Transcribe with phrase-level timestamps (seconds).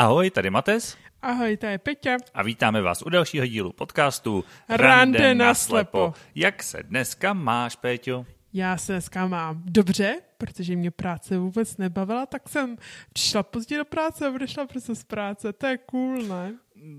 [0.00, 0.96] Ahoj, tady Mates.
[1.22, 2.16] Ahoj, to je Peťa.
[2.34, 6.14] A vítáme vás u dalšího dílu podcastu Rande na slepo.
[6.34, 8.26] Jak se dneska máš, Péťo?
[8.52, 12.76] Já se dneska mám dobře, protože mě práce vůbec nebavila, tak jsem
[13.12, 15.52] přišla pozdě do práce a odešla prostě z práce.
[15.52, 16.54] To je cool, ne?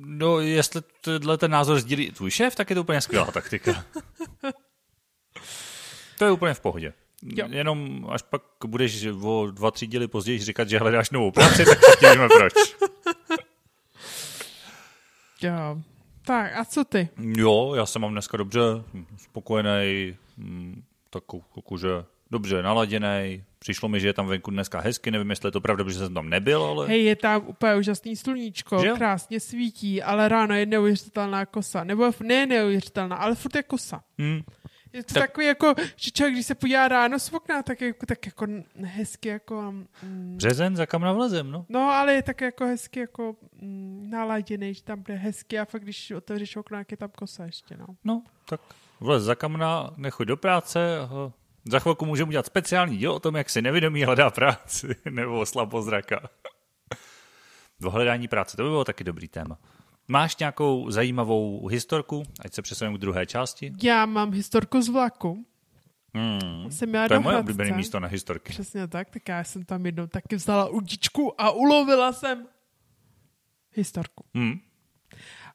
[0.06, 3.86] No, jestli tenhle ten názor sdílí tvůj šéf, tak je to úplně skvělá taktika.
[6.18, 6.94] to je úplně v pohodě.
[7.24, 7.48] Jo.
[7.50, 11.80] Jenom až pak budeš o dva, tři díly později říkat, že hledáš novou práci, tak
[11.84, 12.54] si víme proč.
[15.44, 15.82] Jo.
[16.26, 17.10] Tak a co ty?
[17.38, 18.60] Jo, já se mám dneska dobře,
[19.18, 21.88] spokojený, mm, takovou, že
[22.32, 23.44] dobře naladěný.
[23.60, 26.14] Přišlo mi, že je tam venku dneska hezky, nevím, jestli je to pravda, protože jsem
[26.14, 26.88] tam nebyl, ale...
[26.88, 28.92] Hej, je tam úplně úžasný sluníčko, že?
[28.92, 31.84] krásně svítí, ale ráno je neuvěřitelná kosa.
[31.84, 34.04] Nebo ne neuvěřitelná, ale furt je kosa.
[34.18, 34.42] Hmm.
[34.94, 35.24] Je to tak...
[35.24, 38.48] takový jako, že člověk, když se podívá ráno z okna, tak jako, tak jako
[38.84, 39.72] hezky jako...
[40.04, 41.66] Mm, Březen, za kam navlezem, no.
[41.70, 45.84] No, ale je tak jako hezky jako mm, naladěný, že tam bude hezky a fakt,
[45.84, 47.86] když otevřeš okno, jak je tam kosa ještě, no.
[48.04, 48.62] No, tak
[49.00, 50.98] vlez za kamna, nechoď do práce,
[51.66, 56.30] za chvilku můžeme udělat speciální díl o tom, jak si nevědomí hledá práci nebo slabozraka.
[57.80, 59.58] Do hledání práce, to by bylo taky dobrý téma.
[60.08, 63.74] Máš nějakou zajímavou historku, ať se přesuneme k druhé části?
[63.84, 65.46] Já mám historku z vlaku.
[66.14, 68.54] Hmm, jsem to je moje oblíbené místo na historky.
[68.54, 72.48] Přesně tak, tak já jsem tam jednou taky vzala udičku a ulovila jsem
[73.74, 74.26] historku.
[74.36, 74.60] Hmm.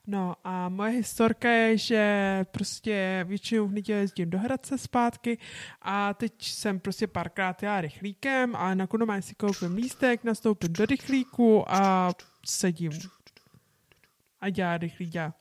[0.06, 5.38] No a moje historka je, že prostě většinou v neděli jezdím do Hradce zpátky
[5.82, 11.64] a teď jsem prostě párkrát já rychlíkem a nakonec si koupím lístek, nastoupím do rychlíku
[11.72, 12.12] a
[12.46, 12.92] sedím
[14.46, 15.34] a dělá rychlý dělá.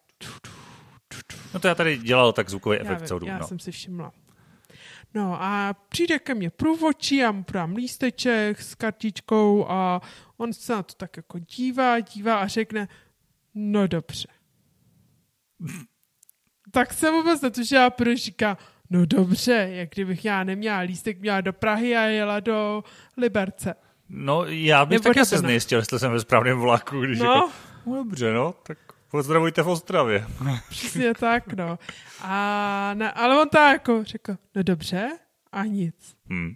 [1.54, 3.30] No to já tady dělal tak zvukový efekt já, celou dobu.
[3.30, 3.48] Já no.
[3.48, 4.12] jsem si všimla.
[5.14, 10.02] No a přijde ke mně průvočí, já mu podám lísteček s kartičkou a
[10.38, 12.88] on se na to tak jako dívá, dívá a řekne,
[13.54, 14.28] no dobře.
[16.72, 18.58] tak se vůbec netušila, proč říká,
[18.90, 22.84] no dobře, jak kdybych já neměla lístek, měla do Prahy a jela do
[23.18, 23.76] Liberce.
[24.10, 27.26] No já bych Nebo taky se znejistil, jestli jsem ve správném vlaku, když no.
[27.26, 27.50] jako,
[27.86, 28.78] no dobře, no, tak
[29.12, 30.28] Pozdravujte v Ostravě.
[30.70, 31.80] Přesně tak, no.
[32.22, 35.10] A ne, ale on tak jako řekl, no dobře,
[35.52, 36.16] a nic.
[36.30, 36.54] Hmm.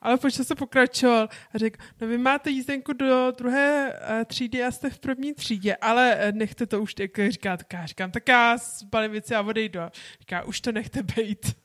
[0.00, 4.70] Ale počas se pokračoval a řekl, no vy máte jízdenku do druhé uh, třídy a
[4.70, 8.28] jste v první třídě, ale uh, nechte to už, jak říká, tak já říkám, tak
[8.28, 9.80] já zbalím věci a odejdu.
[9.80, 11.63] A říká, už to nechte být.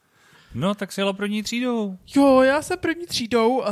[0.54, 1.98] No, tak jsi jela první třídou.
[2.16, 3.58] Jo, já jsem první třídou.
[3.60, 3.66] Uh,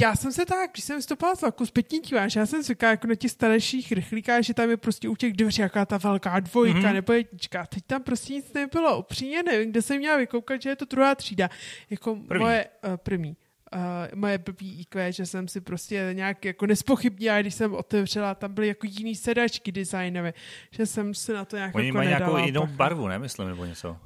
[0.00, 3.06] já jsem se tak, když jsem vystoupala z vlaku, zpětně díváš, já jsem zvyklá jako
[3.06, 6.78] na těch starších rychlíkách, že tam je prostě u těch dveří jaká ta velká dvojka
[6.78, 6.92] mm-hmm.
[6.92, 7.66] nebo jednička.
[7.66, 8.98] Teď tam prostě nic nebylo.
[8.98, 11.50] Upřímně nevím, kde jsem měla vykoukat, že je to druhá třída.
[11.90, 12.44] Jako první.
[12.44, 13.36] moje uh, první
[13.76, 13.80] uh,
[14.18, 18.68] moje blbý IQ, že jsem si prostě nějak jako nespochybnila, když jsem otevřela, tam byly
[18.68, 20.34] jako jiný sedačky designové,
[20.70, 23.90] že jsem si na to nějak Oni jako mají nějakou jinou barvu, nemyslím, nebo něco?
[23.90, 23.96] Uh,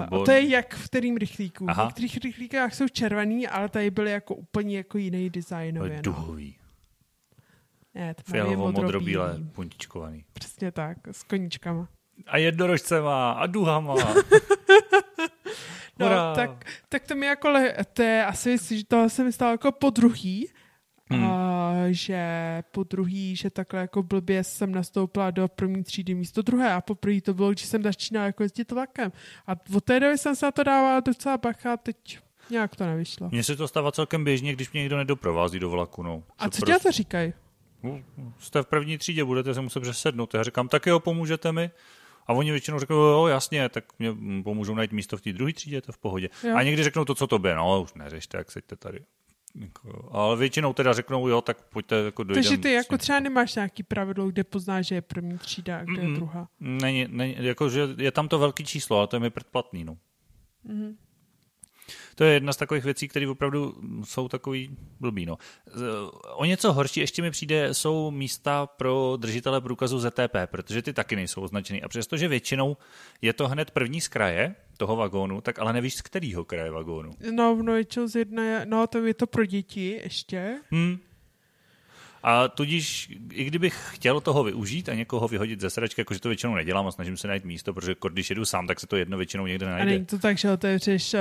[0.00, 0.24] nebo...
[0.24, 1.66] To je jak v kterým rychlíku.
[1.68, 1.84] Aha.
[1.84, 5.96] V některých rychlíkách jsou červený, ale tady byly jako úplně jako jiný designové.
[5.96, 6.02] No.
[6.02, 6.54] Duhový.
[7.94, 10.24] Ne, Fialovo, modrobíle, puntičkovaný.
[10.32, 11.88] Přesně tak, s koníčkama.
[12.26, 13.94] A jednorožcema, a duhama.
[15.98, 19.52] No, tak, tak to mi jako, le, to je asi, že to se mi stalo
[19.52, 20.48] jako po druhý,
[21.10, 21.24] hmm.
[21.24, 22.22] a, že
[22.70, 27.20] po druhý, že takhle jako blbě jsem nastoupila do první třídy místo druhé a poprvé
[27.20, 29.12] to bylo, když jsem začínala jako jezdit vlakem.
[29.46, 32.18] A od té doby jsem se na to dávala docela bacha, teď
[32.50, 33.28] nějak to nevyšlo.
[33.32, 36.02] Mně se to stává celkem běžně, když mě někdo nedoprovází do vlaku.
[36.02, 36.22] No.
[36.38, 36.82] A co prostě...
[36.82, 37.32] to říkají?
[37.82, 38.00] No,
[38.38, 40.34] jste v první třídě, budete se muset přesednout.
[40.34, 41.70] Já říkám, tak jo, pomůžete mi.
[42.28, 45.80] A oni většinou řeknou, jo, jasně, tak mě pomůžou najít místo v té druhé třídě,
[45.80, 46.28] to v pohodě.
[46.44, 46.56] Jo.
[46.56, 49.00] A někdy řeknou to, co to by, no, už neřešte, jak seďte tady.
[49.54, 52.44] Jako, ale většinou teda řeknou, jo, tak pojďte jako dojdem.
[52.44, 56.02] Takže ty jako třeba nemáš nějaký pravidlo, kde poznáš, že je první třída a kde
[56.02, 56.48] mm, je druhá.
[56.60, 59.96] Není, není, jako, že je tam to velký číslo, ale to je mi předplatný, no.
[60.64, 60.96] Mm
[62.18, 63.74] to je jedna z takových věcí, které opravdu
[64.04, 65.26] jsou takový blbý.
[65.26, 65.38] No.
[66.34, 71.16] O něco horší ještě mi přijde, jsou místa pro držitele průkazu ZTP, protože ty taky
[71.16, 71.82] nejsou označený.
[71.82, 72.76] A přestože většinou
[73.22, 77.10] je to hned první z kraje toho vagónu, tak ale nevíš z kterého kraje vagónu.
[77.30, 77.72] No, no,
[78.06, 80.60] z jedné, no, to je to pro děti ještě.
[80.70, 80.98] Hmm.
[82.22, 86.54] A tudíž, i kdybych chtěl toho využít a někoho vyhodit ze sedačky, jakože to většinou
[86.54, 89.46] nedělám a snažím se najít místo, protože když jedu sám, tak se to jedno většinou
[89.46, 89.82] někde najde.
[89.82, 91.20] A není to tak, že otevřeš uh,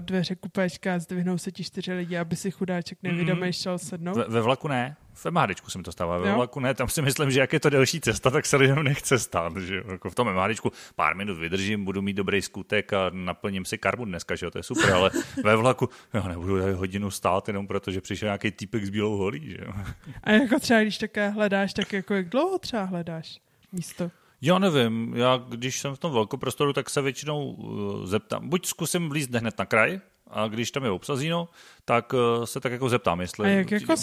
[0.00, 3.52] dveře kupečka a zdvihnou se ti čtyři lidi, aby si chudáček nevědomý mm.
[3.52, 4.16] šel sednout?
[4.16, 4.96] Ve, ve vlaku ne.
[5.18, 7.60] V MHDčku se mi to stává, ve vlaku ne, tam si myslím, že jak je
[7.60, 11.34] to delší cesta, tak se lidem nechce stát, že jako v tom MHDčku pár minut
[11.38, 14.92] vydržím, budu mít dobrý skutek a naplním si karbu dneska, že jo, to je super,
[14.92, 15.10] ale
[15.44, 19.16] ve vlaku, já nebudu tady hodinu stát jenom proto, že přišel nějaký týpek s bílou
[19.16, 19.72] holí, že jo.
[20.24, 23.40] A jako třeba, když také hledáš, tak jako jak dlouho třeba hledáš
[23.72, 24.10] místo?
[24.40, 29.08] Já nevím, já když jsem v tom velkoprostoru, tak se většinou uh, zeptám, buď zkusím
[29.08, 30.00] vlízt hned na kraj,
[30.30, 31.48] a když tam je obsazíno,
[31.84, 33.46] tak uh, se tak jako zeptám, jestli...
[33.46, 33.96] A jak jako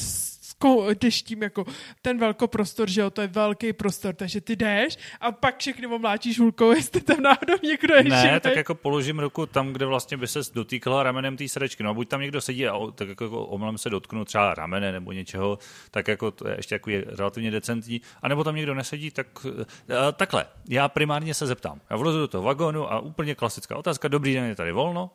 [0.89, 1.65] jdeš tím jako
[2.01, 6.39] ten velkoprostor, že jo, to je velký prostor, takže ty jdeš a pak všechny omláčíš
[6.39, 8.39] hulkou, jestli tam náhodou někdo je Ne, živý.
[8.39, 11.83] tak jako položím ruku tam, kde vlastně by se dotýkala ramenem té srdečky.
[11.83, 15.11] No a buď tam někdo sedí a tak jako omlem se dotknu třeba ramene nebo
[15.11, 15.57] něčeho,
[15.91, 18.01] tak jako to je ještě jako je relativně decentní.
[18.21, 19.51] A nebo tam někdo nesedí, tak uh,
[20.13, 20.45] takhle.
[20.69, 21.81] Já primárně se zeptám.
[21.89, 25.11] Já vlezu do toho vagónu a úplně klasická otázka, dobrý den, je tady volno?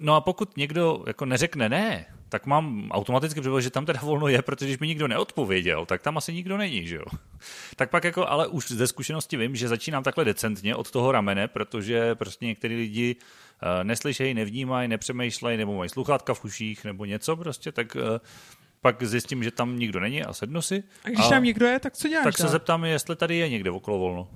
[0.00, 4.28] No a pokud někdo jako neřekne ne, tak mám automaticky předpověď, že tam teda volno
[4.28, 7.04] je, protože když mi nikdo neodpověděl, tak tam asi nikdo není, že jo.
[7.76, 11.48] Tak pak jako, ale už ze zkušenosti vím, že začínám takhle decentně od toho ramene,
[11.48, 17.36] protože prostě některý lidi uh, neslyšejí, nevnímají, nepřemýšlejí, nebo mají sluchátka v uších, nebo něco
[17.36, 18.02] prostě, tak uh,
[18.80, 20.82] pak zjistím, že tam nikdo není a sednu si.
[21.04, 22.24] A když a, tam někdo je, tak co děláš?
[22.24, 24.28] Tak se zeptám, jestli tady je někde okolo volno.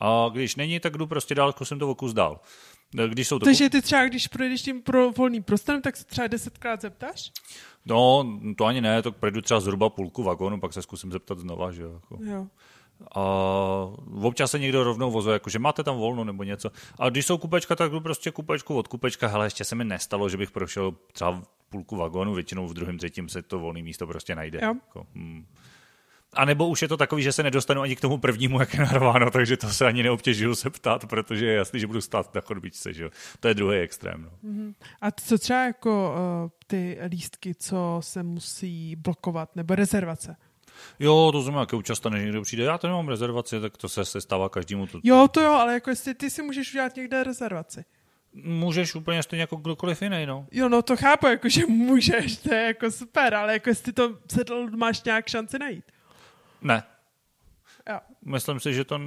[0.00, 2.40] A když není, tak jdu prostě dál, zkusím to okus dál.
[2.94, 3.44] No, když jsou to...
[3.44, 7.32] Takže ty třeba, když projdeš tím pro volným prostorem, tak se třeba desetkrát zeptáš?
[7.86, 11.72] No, to ani ne, to projdu třeba zhruba půlku vagónu, pak se zkusím zeptat znova,
[11.72, 12.18] že jako.
[12.20, 12.46] jo.
[13.16, 13.20] A
[14.22, 16.70] občas se někdo rovnou vozuje, jako že máte tam volno nebo něco.
[16.98, 19.26] A když jsou kupečka, tak jdu prostě kupečku od kupečka.
[19.26, 23.28] Hele, ještě se mi nestalo, že bych prošel třeba půlku vagónu, většinou v druhém, třetím
[23.28, 24.60] se to volné místo prostě najde.
[24.62, 24.74] Jo.
[24.86, 25.46] Jako, hmm.
[26.34, 28.80] A nebo už je to takový, že se nedostanu ani k tomu prvnímu, jak je
[28.80, 32.40] narváno, takže to se ani neobtěžuju se ptát, protože je jasný, že budu stát na
[32.40, 33.10] chodbičce, že jo.
[33.40, 34.22] To je druhý extrém.
[34.22, 34.50] No.
[34.50, 34.74] Mm-hmm.
[35.00, 36.14] A co třeba jako
[36.44, 40.36] uh, ty lístky, co se musí blokovat, nebo rezervace?
[40.98, 44.04] Jo, to znamená, jak často než někdo přijde, já to nemám rezervaci, tak to se,
[44.04, 44.86] se stává každému.
[44.86, 45.00] To...
[45.02, 47.84] Jo, to jo, ale jako jestli ty si můžeš udělat někde rezervaci.
[48.34, 50.46] Můžeš úplně stejně jako kdokoliv jiný, no.
[50.52, 54.18] Jo, no to chápu, jako že můžeš, to je jako super, ale jako jestli to
[54.32, 55.84] sedl, máš nějak šanci najít.
[56.62, 56.82] Ne.
[57.90, 57.98] Jo.
[58.24, 59.00] Myslím si, že to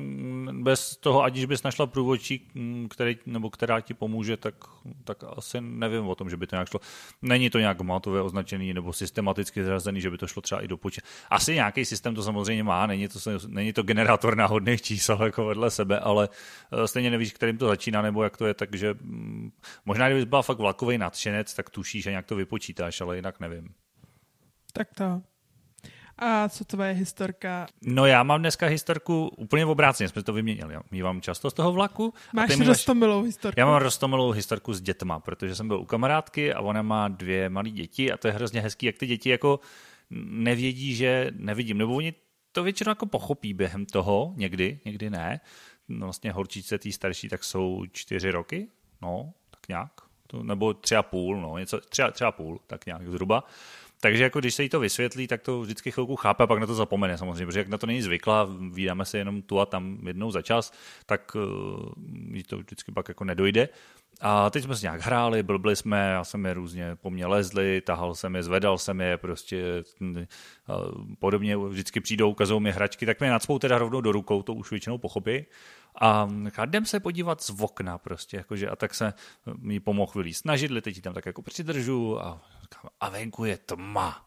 [0.52, 2.52] bez toho, aniž bys našla průvodčí,
[2.90, 4.56] který, nebo která ti pomůže, tak,
[5.04, 6.80] tak asi nevím o tom, že by to nějak šlo.
[7.22, 10.78] Není to nějak mátové označený nebo systematicky zrazený, že by to šlo třeba i do
[10.78, 11.04] počet.
[11.30, 15.72] Asi nějaký systém to samozřejmě má, není to, není to generátor náhodných čísel jako vedle
[15.72, 16.30] sebe, ale
[16.72, 19.52] eh, stejně nevíš, kterým to začíná nebo jak to je, takže mm,
[19.86, 23.74] možná kdyby byla fakt vlakový nadšenec, tak tušíš a nějak to vypočítáš, ale jinak nevím.
[24.74, 25.35] Tak to.
[26.18, 27.68] A co tvoje historka?
[27.82, 30.76] No já mám dneska historku úplně v obráceně, jsme to vyměnili.
[30.92, 32.14] Mívám často z toho vlaku.
[32.34, 33.60] Máš si rostomilou historku?
[33.60, 37.50] Já mám rostomilou historku s dětma, protože jsem byl u kamarádky a ona má dvě
[37.50, 39.60] malé děti a to je hrozně hezký, jak ty děti jako
[40.30, 41.78] nevědí, že nevidím.
[41.78, 42.14] Nebo oni
[42.52, 45.40] to většinou jako pochopí během toho, někdy, někdy ne.
[45.88, 48.68] No vlastně holčice tý starší tak jsou čtyři roky,
[49.02, 49.92] no, tak nějak.
[50.28, 53.44] To, nebo tři a půl, no, něco, tři, tři a půl, tak nějak zhruba.
[54.06, 56.68] Takže jako když se jí to vysvětlí, tak to vždycky chvilku chápe a pak na
[56.68, 60.08] to zapomene samozřejmě, protože jak na to není zvyklá, vídáme se jenom tu a tam
[60.08, 60.74] jednou za čas,
[61.06, 63.70] tak uh, jí to vždycky pak jako nedojde.
[64.22, 67.82] A teď jsme se nějak hráli, blbli jsme, já jsem je různě po mně lezli,
[67.82, 70.18] tahal jsem je, zvedal jsem je, prostě uh,
[71.20, 74.72] podobně vždycky přijdou, ukazují mi hračky, tak mi nacpou teda rovnou do rukou, to už
[74.72, 75.46] většinou pochopí.
[76.02, 76.28] A
[76.66, 79.14] jdem se podívat z okna prostě, jakože, a tak se
[79.58, 82.42] mi pomohl vylíst na židli, teď ji tam tak jako přidržu a,
[83.00, 84.26] a venku je tma.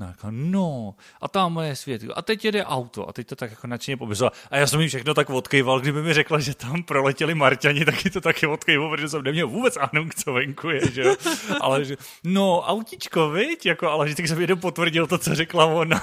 [0.00, 2.02] No, jako, no, a tam je svět.
[2.14, 3.08] A teď jede auto.
[3.08, 4.32] A teď to tak jako nadšeně popisoval.
[4.50, 8.10] A já jsem jim všechno tak odkejval, kdyby mi řekla, že tam proletěli Marťani, taky
[8.10, 9.78] to taky odkejval, protože jsem neměl vůbec
[10.08, 11.04] k co venku je, že.
[11.60, 13.66] Ale že, no, autičko, viď?
[13.66, 16.02] Jako, ale vždycky jsem jenom potvrdil to, co řekla ona.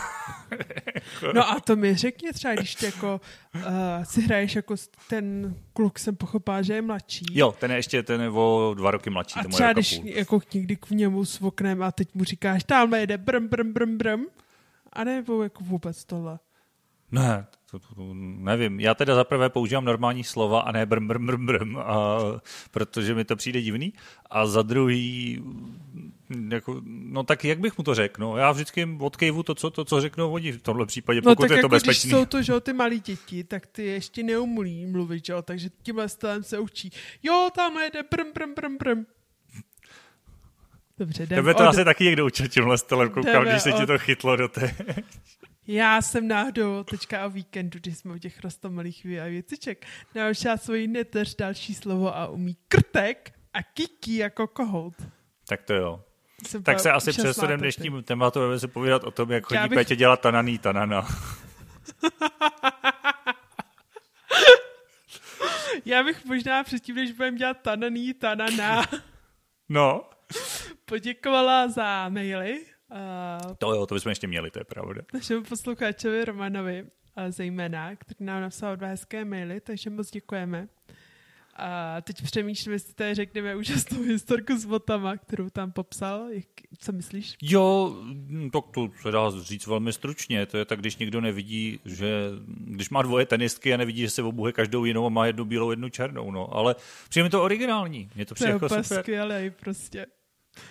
[1.34, 3.22] no a to mi řekni třeba, když ty jako
[3.58, 4.76] uh, si hraješ jako
[5.10, 7.26] ten kluk, jsem pochopila, že je mladší.
[7.32, 9.40] Jo, ten je ještě ten je o dva roky mladší.
[9.40, 13.18] A třeba když jako někdy k němu s oknem a teď mu říkáš, tam jede
[13.18, 14.26] brm, brm, brm, brm.
[14.94, 16.40] A nebo jako vůbec tohle.
[17.12, 18.80] Ne, to, to, to, nevím.
[18.80, 22.18] Já teda zaprvé používám normální slova a ne brm, brm, brm, brm, a,
[22.72, 23.94] protože mi to přijde divný.
[24.30, 25.44] A za druhý,
[26.50, 28.22] jako, no tak jak bych mu to řekl?
[28.22, 31.44] No, já vždycky odkejvu to, co, to, co řeknou oni v tomhle případě, no, pokud
[31.44, 32.10] no, tak je to jako bezpečný.
[32.10, 35.42] Když jsou to, že ty malí děti, tak ty ještě neumí mluvit, že jo?
[35.42, 36.92] takže tímhle stylem se učí.
[37.24, 39.06] Jo, tam jde brm, brm, brm, brm.
[41.00, 41.68] Dobře, jdem Tebe to od...
[41.68, 43.80] asi taky někdo učil tímhle stylem, koukám, když se od...
[43.80, 44.76] ti to chytlo do té...
[45.68, 49.86] Já jsem náhodou teďka o víkendu, když jsme u těch rostomilých věciček,
[50.16, 54.94] naučila svoji neteř další slovo a umí krtek a kiki jako kohout.
[55.48, 56.04] Tak to jo.
[56.48, 57.38] Jsem Tak se asi teď.
[57.56, 61.08] dnešním tématu, budeme se povídat o tom, jak Já chodí bych- Pétě dělat tananý tanana.
[65.86, 68.86] Já bych možná předtím, než budeme dělat tananý, tanana,
[69.70, 70.10] No,
[70.88, 72.60] poděkovala za maily
[72.92, 75.02] uh, to jo, to bychom ještě měli, to je pravda.
[75.14, 80.68] našemu posluchačovi Romanovi, uh, zejména, který nám napsal dva hezké maily, takže moc děkujeme.
[81.60, 86.28] A teď přemýšlím, jestli tady řekneme úžasnou historku s botama, kterou tam popsal.
[86.30, 86.46] Jak,
[86.80, 87.36] co myslíš?
[87.42, 90.46] Jo, hm, tak to se dá říct velmi stručně.
[90.46, 94.24] To je tak, když někdo nevidí, že když má dvoje tenistky a nevidí, že se
[94.24, 96.32] obuhe každou jinou a má jednu bílou, jednu černou.
[96.32, 96.54] No.
[96.56, 96.76] Ale
[97.10, 98.10] přijde mi to originální.
[98.16, 99.00] Mě to To přijde je jako super.
[99.00, 100.06] skvělej, prostě.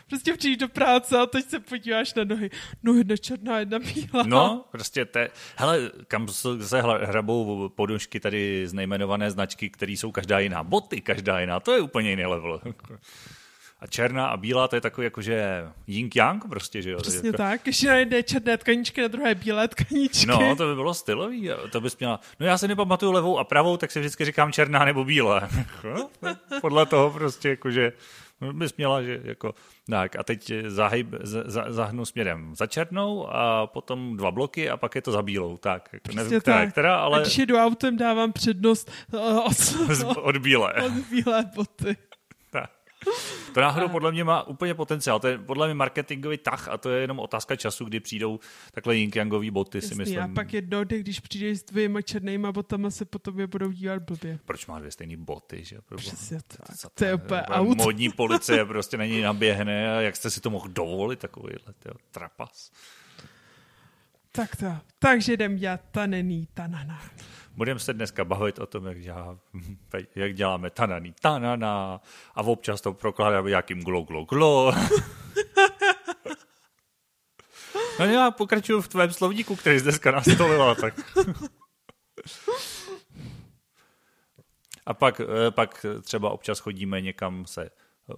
[0.08, 2.50] Prostě přijdeš do práce a teď se podíváš na nohy.
[2.82, 4.22] No jedna černá, jedna bílá.
[4.26, 10.12] No, prostě te, hele, kam se se hrabou podušky tady z nejmenované značky, které jsou
[10.12, 10.62] každá jiná.
[10.64, 12.60] Boty každá jiná, to je úplně jiný level.
[13.80, 16.98] A černá a bílá, to je takový jakože yin yang prostě, že jo.
[16.98, 17.66] Přesně jako, tak.
[17.66, 20.26] Ještě na jedné černé tkaničky, na druhé bílé tkaničky.
[20.26, 21.50] No, to by bylo stylový.
[21.72, 22.20] To bys měla.
[22.40, 25.48] No já si nepamatuju levou a pravou, tak si vždycky říkám černá nebo bílá.
[25.84, 26.10] No,
[26.60, 27.92] Podle toho prostě jakože
[28.52, 29.54] bys měla, že jako,
[29.90, 34.76] tak a teď zahyb, za, za, zahnu směrem za černou a potom dva bloky a
[34.76, 35.56] pak je to za bílou.
[35.56, 36.70] Tak, jako nevím, která, tak.
[36.70, 40.72] která, A ale když jedu autem, dávám přednost uh, od, z- od bílé.
[40.86, 41.96] od bílé boty.
[43.54, 45.20] To náhodou podle mě má úplně potenciál.
[45.20, 48.40] To je podle mě marketingový tah a to je jenom otázka času, kdy přijdou
[48.72, 49.10] takhle yin
[49.50, 50.20] boty, si Jasný, myslím.
[50.20, 54.02] a pak jednou, kdy když přijdeš s dvěma černýma botama, se po tobě budou dívat
[54.02, 54.38] blbě.
[54.44, 55.78] Proč má dvě stejné boty, že?
[55.86, 56.14] Proboha.
[56.14, 56.76] Přesně tak.
[56.76, 57.78] Co To je úplně out.
[57.78, 61.94] Modní policie prostě na něj naběhne a jak jste si to mohl dovolit, takovýhle tyjo,
[62.10, 62.70] trapas.
[64.32, 64.76] Tak to.
[64.98, 67.00] Takže jdem dělat tanený tanana.
[67.56, 69.38] Budeme se dneska bavit o tom, jak, dělá,
[70.14, 72.00] jak děláme tananý tanana
[72.34, 74.72] a občas to prokládáme nějakým glo, glo, glo.
[77.98, 80.94] No já pokračuju v tvém slovníku, který jsi dneska nastolila, tak...
[84.86, 87.70] A pak, eh, pak třeba občas chodíme někam se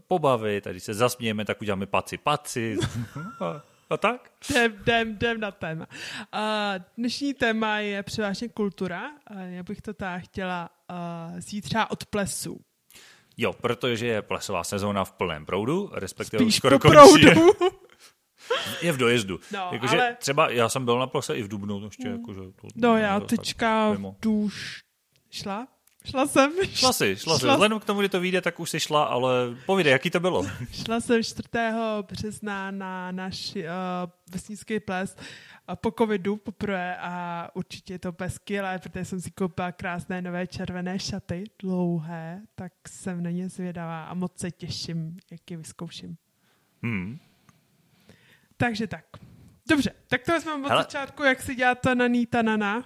[0.06, 2.76] pobavit, když se zasmějeme, tak uděláme paci paci.
[3.90, 4.30] A, tak?
[4.50, 5.86] Jdem, jdem, jdem na téma.
[6.32, 9.10] A dnešní téma je převážně kultura.
[9.26, 10.70] A já bych to tak chtěla
[11.34, 12.60] uh, třeba od plesu.
[13.36, 17.26] Jo, protože je plesová sezóna v plném proudu, respektive Spíš skoro po končí.
[17.26, 17.52] proudu.
[18.82, 19.40] Je v dojezdu.
[19.52, 22.40] No, jakože ale- třeba já jsem byl na plese i v Dubnu, ještě jakože...
[22.40, 24.80] To, No já teďka jdu už...
[25.30, 25.68] Šla?
[26.10, 26.52] Šla jsem.
[26.74, 27.44] Šla si, šla si.
[27.46, 29.32] Šla- Vzhledem k tomu, kdy to vyjde, tak už si šla, ale
[29.66, 30.46] povídej, jaký to bylo?
[30.72, 31.48] Šla jsem 4.
[32.02, 33.62] března na náš uh,
[34.32, 35.16] vesnický ples
[35.68, 40.22] uh, po covidu poprvé a určitě je to úplně skvělé, protože jsem si koupila krásné
[40.22, 45.56] nové červené šaty, dlouhé, tak jsem na ně zvědavá a moc se těším, jak je
[45.56, 46.16] vyzkouším.
[46.82, 47.18] Hmm.
[48.56, 49.04] Takže tak.
[49.70, 52.84] Dobře, tak to vezmeme od začátku, jak se dělá tananý tanana.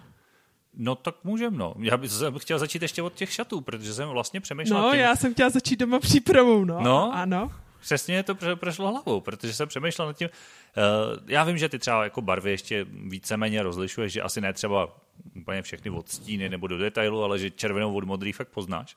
[0.74, 1.74] No tak můžem, no.
[1.78, 5.16] Já bych chtěl začít ještě od těch šatů, protože jsem vlastně přemýšlel No, tím, já
[5.16, 6.80] jsem chtěla začít doma přípravou, no.
[6.80, 7.12] No.
[7.14, 7.52] Ano.
[7.80, 10.28] Přesně to prošlo hlavou, protože jsem přemýšlel nad tím.
[10.28, 14.88] Uh, já vím, že ty třeba jako barvy ještě víceméně rozlišuješ, že asi ne třeba
[15.36, 18.96] úplně všechny od stíny nebo do detailu, ale že červenou od modrý fakt poznáš.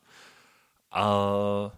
[0.96, 1.72] Uh,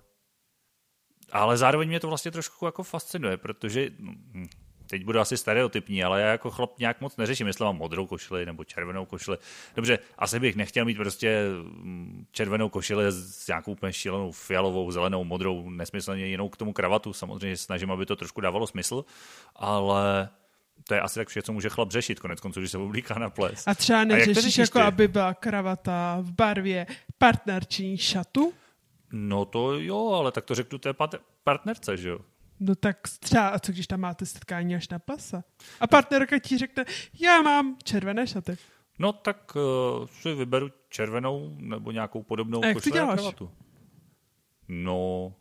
[1.32, 4.48] ale zároveň mě to vlastně trošku jako fascinuje, protože hm,
[4.88, 8.46] teď budu asi stereotypní, ale já jako chlap nějak moc neřeším, jestli mám modrou košili
[8.46, 9.38] nebo červenou košili.
[9.76, 15.24] Dobře, asi bych nechtěl mít prostě hm, červenou košili s nějakou úplně šílenou fialovou, zelenou,
[15.24, 17.14] modrou, nesmyslně jinou k tomu kravatu.
[17.14, 19.06] Samozřejmě snažím, aby to trošku dávalo smysl,
[19.56, 20.30] ale
[20.88, 23.30] to je asi tak vše, co může chlap řešit, konec konců, když se oblíká na
[23.30, 23.64] ples.
[23.68, 24.86] A třeba neřešíš, řešíš jako ty?
[24.86, 28.54] aby byla kravata v barvě partnerční šatu?
[29.12, 30.94] No to jo, ale tak to řeknu té
[31.44, 32.20] partnerce, že jo?
[32.60, 35.44] No tak třeba, a co když tam máte setkání až na plesa?
[35.80, 36.86] A partnerka ti řekne,
[37.20, 38.58] já mám červené šaty.
[39.00, 43.20] No tak uh, si vyberu červenou nebo nějakou podobnou A jak to děláš?
[43.20, 43.52] kravatu.
[44.68, 45.34] No,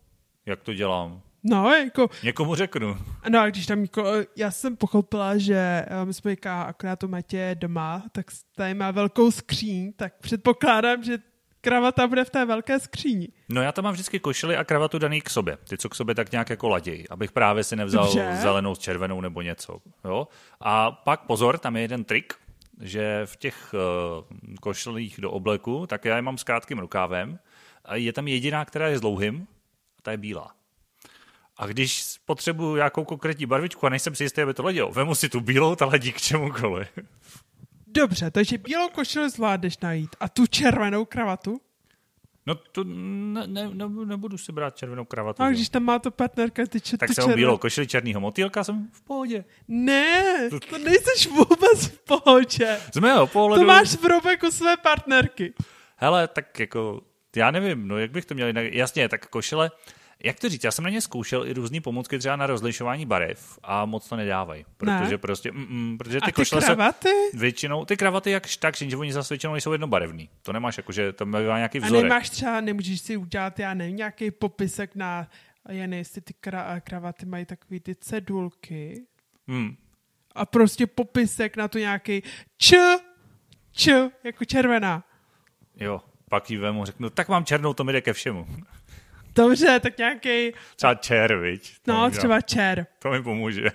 [0.45, 1.21] jak to dělám?
[1.43, 2.97] No, jako, Někomu řeknu.
[3.29, 4.03] no a když tam, jako,
[4.35, 8.91] já jsem pochopila, že eh, my jsme jaká akorát u Matě doma, tak tady má
[8.91, 11.17] velkou skříň, tak předpokládám, že
[11.67, 13.27] kravata bude v té velké skříni.
[13.49, 15.57] No já tam mám vždycky košily a kravatu daný k sobě.
[15.69, 18.37] Ty, co k sobě tak nějak jako ladějí, abych právě si nevzal Dobře.
[18.41, 19.77] zelenou s červenou nebo něco.
[20.05, 20.27] Jo?
[20.59, 22.33] A pak pozor, tam je jeden trik,
[22.81, 24.25] že v těch uh,
[24.61, 27.39] košilích do obleku, tak já je mám s krátkým rukávem
[27.85, 29.47] a je tam jediná, která je s dlouhým
[29.99, 30.51] a ta je bílá.
[31.57, 35.29] A když potřebuju nějakou konkrétní barvičku a nejsem si jistý, aby to ladilo, vemu si
[35.29, 36.87] tu bílou, ta ladí k čemukoliv.
[37.97, 40.15] Dobře, takže bílou košili zvládneš najít.
[40.19, 41.61] A tu červenou kravatu?
[42.45, 45.43] No to ne, ne, ne, nebudu si brát červenou kravatu.
[45.43, 48.89] A když tam má to partnerka, ty čo, tak jsem bílou košili černýho motýlka, jsem
[48.91, 49.45] v pohodě.
[49.67, 52.77] Ne, to nejseš vůbec v pohodě.
[52.93, 53.61] Z mého pohledu...
[53.61, 55.53] To máš v robeku své partnerky.
[55.95, 57.01] Hele, tak jako,
[57.35, 59.71] já nevím, no jak bych to měl jinak, jasně, tak košile,
[60.23, 63.59] jak to říct, já jsem na ně zkoušel i různé pomůcky třeba na rozlišování barev
[63.63, 65.17] a moc to nedávají, protože Ne.
[65.17, 67.09] prostě, mm, mm, protože A ty ty košile jsou kravaty?
[67.33, 71.27] většinou, ty kravaty jakž tak, že oni zase většinou nejsou jednobarevný, to nemáš jakože tam
[71.31, 72.03] bývá nějaký A vzorek.
[72.03, 75.27] nemáš třeba, nemůžeš si udělat, já nevím, nějaký popisek na,
[75.69, 79.05] jen jestli ty kra, kravaty mají takový ty cedulky
[79.47, 79.75] Hmm.
[80.35, 82.23] a prostě popisek na to nějaký
[82.57, 82.77] č,
[83.71, 85.03] č, jako červená.
[85.75, 88.47] Jo, pak jí vemu, řeknu, tak mám černou, to mi jde ke všemu.
[89.37, 91.73] Dobře, tak nějaký, Třeba čer, viď?
[91.87, 92.85] No třeba čer.
[92.99, 93.69] To mi pomůže.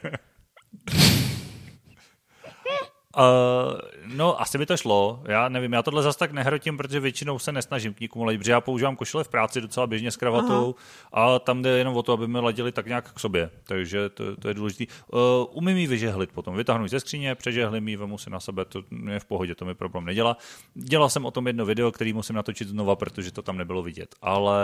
[3.17, 3.81] Uh,
[4.17, 5.23] no, asi by to šlo.
[5.27, 8.53] Já nevím, já tohle zas tak nehrotím, protože většinou se nesnažím k nikomu ladit, protože
[8.53, 10.75] já používám košile v práci docela běžně s kravatou
[11.13, 13.51] a tam jde jenom o to, aby mi ladili tak nějak k sobě.
[13.65, 14.95] Takže to, to je důležité.
[15.13, 15.19] Uh,
[15.51, 16.57] umím ji vyžehlit potom.
[16.57, 19.65] Vytáhnu ji ze skříně, přežehlím ji, vemu si na sebe, to je v pohodě, to
[19.65, 20.37] mi problém nedělá.
[20.75, 24.15] Dělal jsem o tom jedno video, který musím natočit znova, protože to tam nebylo vidět.
[24.23, 24.63] Ale...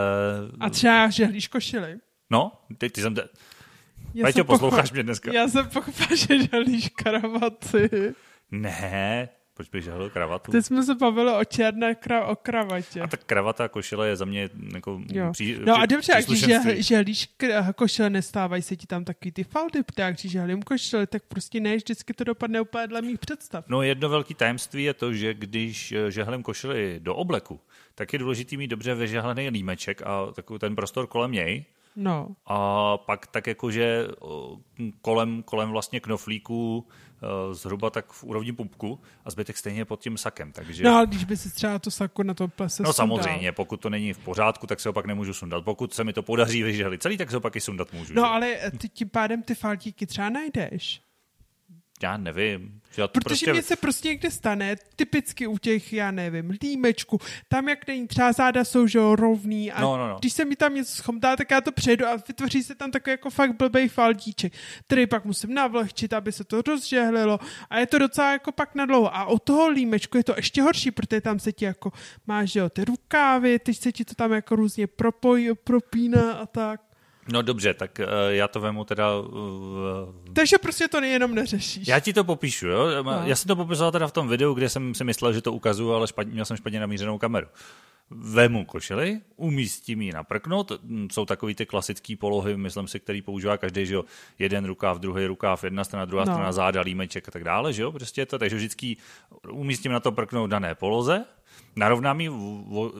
[0.61, 1.97] A třeba žehlíš košily.
[2.31, 3.15] No, ty, ty jsem...
[3.15, 3.29] Te...
[4.15, 5.33] Já Peťo, posloucháš pochop- mě dneska?
[5.33, 8.15] Já jsem pochopil, že žehlíš kravaty.
[8.51, 10.53] Ne, proč bych žehlil kravatu?
[10.53, 13.01] Teď jsme se bavili o černé kra- o kravatě.
[13.01, 15.33] A tak kravata a košile je za mě jako Jo.
[15.33, 17.29] pří, No a dobře, a když žehl- žehlíš
[17.77, 21.77] košile, nestávají se ti tam taky ty faldy, protože když žehlím košile, tak prostě ne,
[21.77, 23.65] vždycky to dopadne úplně dle mých představ.
[23.69, 27.61] No jedno velké tajemství je to, že když eh, žehlím košili do obleku,
[27.95, 31.65] tak je důležitý mít dobře vyžehlený límeček a takový ten prostor kolem něj.
[32.01, 34.07] No, A pak tak jakože
[35.01, 36.87] kolem, kolem vlastně knoflíků
[37.53, 40.53] zhruba tak v úrovni pupku a zbytek stejně pod tím sakem.
[40.53, 40.85] Takže...
[40.85, 43.09] no ale když by si třeba to sako na to plese No sundal.
[43.09, 45.65] samozřejmě, pokud to není v pořádku, tak se ho pak nemůžu sundat.
[45.65, 48.15] Pokud se mi to podaří vyžehlit celý, tak se ho pak i sundat můžu.
[48.15, 48.27] No že?
[48.27, 51.01] ale ty tím pádem ty faltíky třeba najdeš.
[52.03, 52.81] Já nevím.
[52.97, 53.53] Já to Protože prostě...
[53.53, 58.33] mně se prostě někde stane, typicky u těch, já nevím, límečku, tam jak není třeba
[58.33, 60.17] záda jsou že jo, rovný a No, no, no.
[60.21, 63.13] když se mi tam něco schomtá, tak já to přejdu a vytvoří se tam takový
[63.13, 64.53] jako fakt blbej faldíček,
[64.87, 67.39] který pak musím navlhčit, aby se to rozžehlilo
[67.71, 69.17] a je to docela jako pak na dlouho.
[69.17, 71.93] A u toho límečku je to ještě horší, protože tam se ti jako
[72.27, 76.47] máš, že jo, ty rukávy, teď se ti to tam jako různě propojí, propíná a
[76.47, 76.88] tak.
[77.33, 79.17] No dobře, tak uh, já to vemu teda...
[79.19, 79.35] Uh,
[80.33, 81.89] Takže prostě to nejenom neřešíš.
[81.89, 83.03] já ti to popíšu, jo?
[83.03, 83.23] No.
[83.25, 85.93] Já jsem to popisoval teda v tom videu, kde jsem si myslel, že to ukazuju,
[85.93, 87.47] ale špatně, měl jsem špatně namířenou kameru.
[88.11, 93.23] Vemu košili, umístím ji na prkno, mm, jsou takový ty klasické polohy, myslím si, který
[93.23, 94.05] používá každý, že jo,
[94.39, 96.33] jeden rukáv, druhý rukáv, jedna strana, druhá No.
[96.33, 98.97] strana, záda, límeček a tak dále, že jo, prostě je to, takže vždycky
[99.53, 101.25] umístím na to prkno v dané poloze,
[101.77, 102.29] narovnám ji,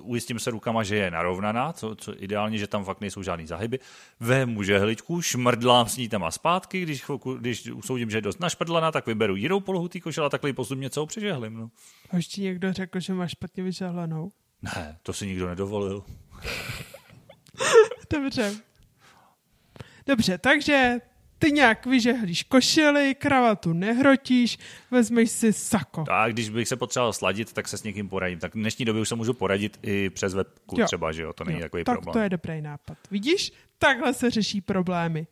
[0.03, 3.79] ujistím se rukama, že je narovnaná, co, co ideálně, že tam fakt nejsou žádný zahyby,
[4.21, 8.41] vemu žehličku, šmrdlám s ní tam a zpátky, když, chvilku, když usoudím, že je dost
[8.41, 11.71] našprdlaná, tak vyberu jinou polohu té košile a takhle ji postupně celou přežehlím, no.
[12.29, 14.31] Ti někdo řekl, že máš špatně vyžehlenou.
[14.63, 16.05] Ne, to si nikdo nedovolil.
[18.13, 18.55] Dobře.
[20.07, 20.99] Dobře, takže
[21.39, 24.59] ty nějak vyžehlíš košily, kravatu nehrotíš,
[24.91, 26.05] vezmeš si sako.
[26.11, 28.39] A když bych se potřeboval sladit, tak se s někým poradím.
[28.39, 30.87] Tak v dnešní době už se můžu poradit i přes webku Jo.
[30.87, 32.13] třeba, že jo, to není Jo, takový tak problém.
[32.13, 32.99] to je dobrý nápad.
[33.11, 35.27] Vidíš, takhle se řeší problémy.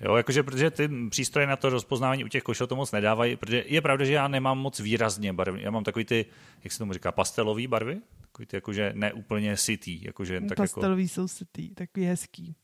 [0.00, 3.64] Jo, jakože protože ty přístroje na to rozpoznávání u těch košel to moc nedávají, protože
[3.66, 5.62] je pravda, že já nemám moc výrazně barvy.
[5.62, 6.26] Já mám takový ty,
[6.64, 10.62] jak se tomu říká, pastelový barvy, takový ty jakože ne úplně sitý, jakože tak jako,
[10.62, 12.56] Pastelový jsou sytý, takový hezký.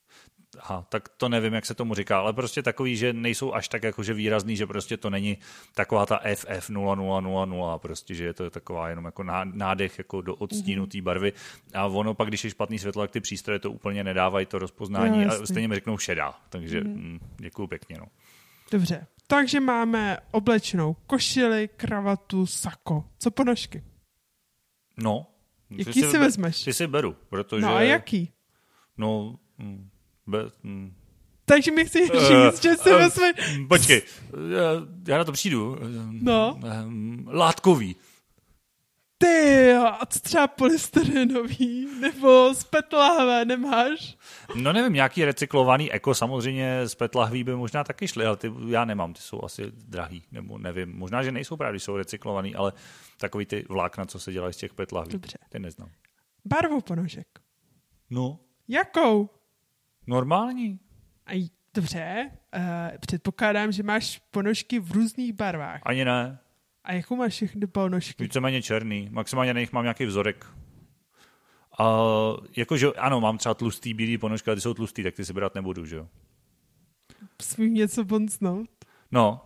[0.59, 3.83] Aha, tak to nevím, jak se tomu říká, ale prostě takový, že nejsou až tak
[3.83, 5.39] jakože výrazný, že prostě to není
[5.75, 10.35] taková ta FF 0000, prostě, že je to taková jenom jako ná- nádech jako do
[10.35, 10.91] odstínu Mhm.
[10.91, 11.33] té barvy
[11.75, 15.23] a ono pak, když je špatný světlo, tak ty přístroje to úplně nedávají to rozpoznání
[15.23, 17.19] Jo, a stejně mi řeknou šedá, takže mm.
[17.37, 18.07] děkuju pěkně, no.
[18.73, 23.05] Dobře, takže máme oblečenou košili, kravatu, sako.
[23.19, 23.85] Co ponožky?
[24.97, 25.27] No.
[25.71, 26.65] Jaký si be- vezmeš?
[26.65, 27.63] Ty si beru, protože...
[27.63, 28.33] No a jaký?
[28.99, 29.89] No, mm,
[30.27, 30.39] be,
[31.45, 32.19] Takže mi chceš Eh,
[32.51, 33.57] říct, že si eh, vezmeš...
[33.57, 34.03] mm, Počkej,
[35.09, 35.77] já, na to přijdu.
[36.11, 36.61] No.
[36.87, 37.97] Um, látkový.
[39.19, 41.89] Ty, jo, a co třeba polystyrenový?
[42.01, 44.17] Nebo z petláhve nemáš?
[44.55, 48.53] No nevím, nějaký recyklovaný eko samozřejmě z PET lahví by možná taky šly, ale ty
[48.69, 52.73] já nemám, ty jsou asi drahý, nebo nevím, možná, že nejsou právě, jsou recyklovaný, ale
[53.19, 55.39] takový ty vlákna, co se dělají z těch PET lahví, Dobře.
[55.49, 55.89] ty neznám.
[56.45, 57.27] Barvu ponožek.
[58.11, 59.31] No, Jakou?
[60.07, 60.81] Normální.
[61.27, 62.63] Aj, dobře, uh,
[63.01, 65.81] předpokládám, že máš ponožky v různých barvách.
[65.83, 66.39] Ani ne,
[66.85, 68.23] A jakou máš všechny ponožky?
[68.23, 70.47] víceméně černý, maximálně na nich mám nějaký vzorek.
[71.79, 71.97] A
[72.57, 75.55] jakože, ano, mám třeba tlustý bílý ponožky, ale ty jsou tlustý, tak ty si brát
[75.55, 76.09] nebudu, že jo?
[77.43, 78.69] Smím něco boncnout?
[79.13, 79.46] No,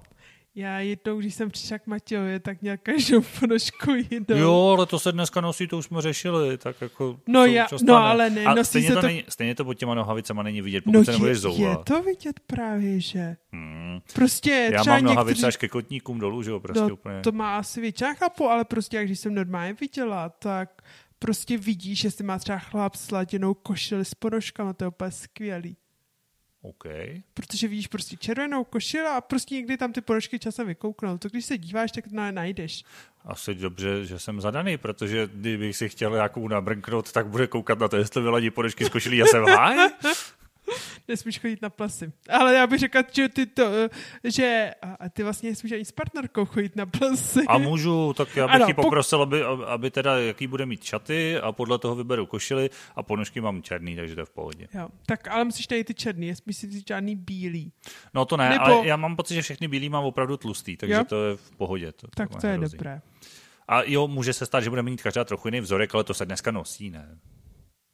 [0.55, 4.37] Já jednou, když jsem přišla k Matějovi, tak měl každou ponožku jinou.
[4.43, 7.97] jo, ale to se dneska nosí, to už jsme řešili, tak jako No já- no
[7.97, 10.63] ale ne, A nosí stejně se to, to- Není, stejně to pod těma nohavicama není
[10.63, 11.79] vidět, pokud no se nebudeš je, zouvat.
[11.79, 13.37] je to vidět právě, že.
[13.53, 13.99] Hmm.
[14.15, 15.47] Prostě Já třeba mám nohavice někteří...
[15.47, 17.21] až ke kotníkům dolů, že jo, prostě no, úplně.
[17.21, 20.83] to má asi většina chápu, ale prostě jak když jsem normálně viděla, tak
[21.19, 25.77] prostě vidíš, že si má třeba chlap sladěnou košili s ponožkama, to je úplně skvělý.
[26.63, 26.85] OK.
[27.35, 31.19] Protože vidíš prostě červenou košili a prostě někdy tam ty ponožky časem vykouknou.
[31.19, 32.85] To když se díváš, tak na najdeš.
[33.25, 37.89] Asi dobře, že jsem zadaný, protože kdybych si chtěl nějakou nabrnknout, tak bude koukat na
[37.89, 39.91] to, jestli vyladí podešky z košilí a jsem v háji.
[41.11, 42.13] Nesmíš chodit na plasy.
[42.29, 43.71] Ale já bych řekla, že ty to,
[44.25, 44.71] že
[45.01, 47.41] a ty vlastně nesmíš ani s partnerkou chodit na plasy.
[47.49, 50.85] A můžu, tak já bych Ano, ji pok- poprosil, aby, aby teda, jaký bude mít
[50.85, 54.69] šaty a podle toho vyberu košily a ponožky mám černý, takže to je v pohodě.
[54.75, 57.73] Jo, tak ale musíš najít ty černý, nesmíš si vzít žádný bílý.
[58.15, 60.95] No to ne, Nebo- ale já mám pocit, že všechny bílý mám opravdu tlustý, takže
[60.95, 61.05] Jo?
[61.05, 61.93] to je v pohodě.
[61.93, 62.77] To, Tak má to je hrozí.
[62.77, 63.01] dobré.
[63.69, 66.27] A jo, může se stát, že bude mít každá trochu jiný vzorek, ale to se
[66.27, 67.09] dneska nosí, ne?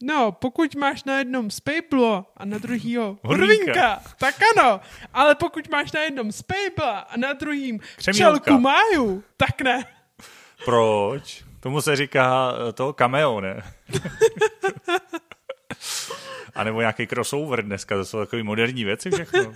[0.03, 4.81] No, pokud máš na jednom spejblo a na druhýho horvínka, tak ano.
[5.13, 8.19] Ale pokud máš na jednom spejbla a na druhým Křemílka.
[8.19, 9.85] čelku máju, tak ne.
[10.65, 11.45] Proč?
[11.61, 13.63] Tomu se říká eh, to cameo, ne?
[16.55, 19.53] A nebo nějaký crossover dneska, to jsou takové moderní věci všechno.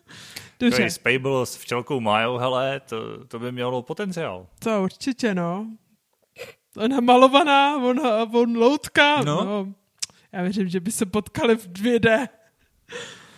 [0.60, 4.46] Dobře, Spable s včelkou Majo, hele, to, to by mělo potenciál.
[4.58, 5.66] to určitě, no.
[6.84, 8.00] Ona malovaná, on,
[8.32, 9.22] on loutka.
[9.24, 9.44] No.
[9.44, 9.72] no.
[10.32, 12.28] Já věřím, že by se potkali v 2D.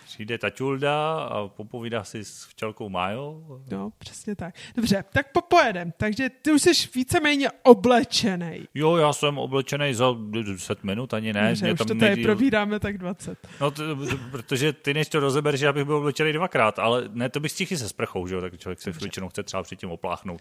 [0.04, 3.42] Přijde Taťulda a popovídá si s včelkou Majo.
[3.70, 4.54] No, přesně tak.
[4.76, 5.92] Dobře, tak popojedem.
[5.96, 8.68] Takže ty už jsi víceméně oblečený.
[8.74, 11.48] Jo, já jsem oblečený za 10 minut, ani ne.
[11.48, 13.38] Dobře, už tam to tady nejdýl- probíráme tak 20.
[13.60, 17.28] No, to, to- protože ty než to rozebereš, já bych byl oblečený dvakrát, ale ne,
[17.28, 20.40] to bych stihl se sprchou, že jo, tak člověk se většinou chce třeba předtím opláchnout.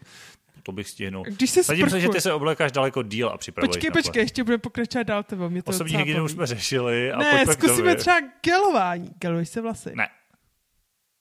[0.64, 1.24] To bych stihnul.
[1.24, 4.44] Když se Sadím se, že ty se oblékáš daleko díl a připravuješ Počkej, počkej, ještě
[4.44, 5.50] budeme pokračovat dál tebou.
[5.50, 7.12] Mě to Osobní hygienu už jsme řešili.
[7.12, 9.10] A Ne, zkusíme třeba gelování.
[9.20, 9.92] Geluješ se vlasy?
[9.96, 10.10] Ne,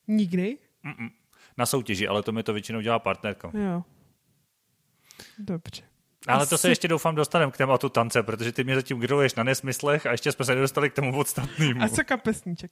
[0.09, 0.59] Nikdy?
[1.59, 3.51] na soutěži, ale to mi to většinou dělá partnerka.
[3.55, 3.83] Jo.
[5.39, 5.83] Dobře.
[6.27, 9.35] Ale to Asi- se ještě doufám dostaneme k tématu tance, protože ty mě zatím griluješ
[9.35, 11.83] na nesmyslech a ještě jsme se nedostali k tomu podstatnému.
[11.83, 12.71] A co kapesníček?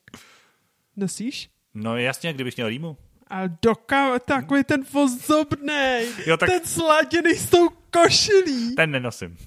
[0.95, 1.49] Nosíš?
[1.73, 2.97] No jasně, kdybych měl rýmu.
[3.29, 8.75] A doka, takový ten vozobnej, Jo, tak- ten sladěný s tou košilí.
[8.75, 9.37] Ten nenosím.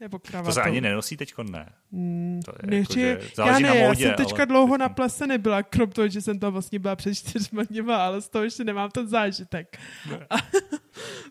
[0.00, 0.18] Nebo.
[0.44, 1.72] To se ani nenosí teď, ne.
[2.44, 4.46] To je jako, že já ne, na já módě, jsem teďka ale...
[4.46, 8.20] dlouho na plese nebyla, krom toho, že jsem tam vlastně byla před čtyřma dněma, ale
[8.20, 9.78] z toho ještě nemám ten zážitek.
[10.30, 10.36] A,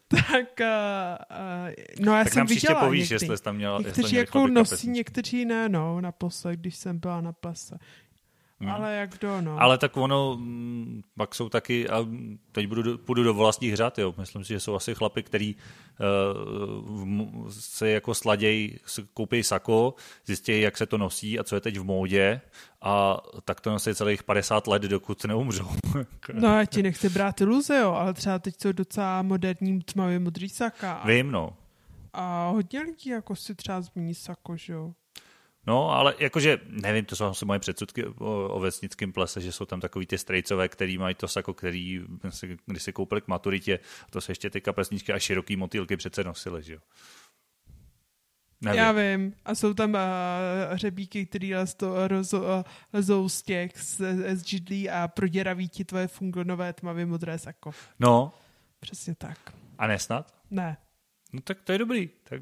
[0.08, 1.68] tak, a, a,
[2.00, 3.16] no já Tak jsem viděla povíš, někdy.
[3.26, 3.80] jestli jsi tam měla...
[3.80, 7.78] Někteří jako nosí, někteří ne, no, na plese, když jsem byla na plese.
[8.68, 9.62] Ale jak kdo, no.
[9.62, 12.06] Ale tak ono, mm, pak jsou taky, a
[12.52, 14.14] teď budu, půjdu do vlastních řad, jo.
[14.18, 18.80] myslím si, že jsou asi chlapy, který uh, se jako sladěj,
[19.14, 19.94] koupí sako,
[20.26, 22.42] zjistí, jak se to nosí a co je teď v módě
[22.82, 25.70] a tak to nosí celých 50 let, dokud neumřou.
[26.34, 30.50] No já ti nechci brát iluze, jo, ale třeba teď jsou docela moderní tmavě modrý
[30.50, 31.02] saka.
[31.06, 31.58] Vím, no.
[32.14, 34.94] a hodně lidí jako si třeba změní sako, že jo.
[35.68, 39.66] No, ale jakože, nevím, to jsou asi moje předsudky o, o vesnickém plese, že jsou
[39.66, 43.80] tam takový ty strejcové, který mají to sako, který si, když si koupili k maturitě,
[44.10, 46.80] to se ještě ty kapesničky a široký motýlky přece nosily, že jo.
[48.62, 48.80] Nevím.
[48.80, 49.34] Já vím.
[49.46, 50.00] A jsou tam uh,
[50.74, 54.02] řebíky, který lezou, rozo, uh, lezou z těch z,
[54.36, 57.72] z židlí a proděraví ti tvoje fungonové tmavě modré sako.
[58.00, 58.34] No,
[58.80, 59.54] Přesně tak.
[59.78, 60.34] a nesnad?
[60.52, 60.78] Ne.
[61.34, 62.10] No tak to je dobrý.
[62.24, 62.42] Tak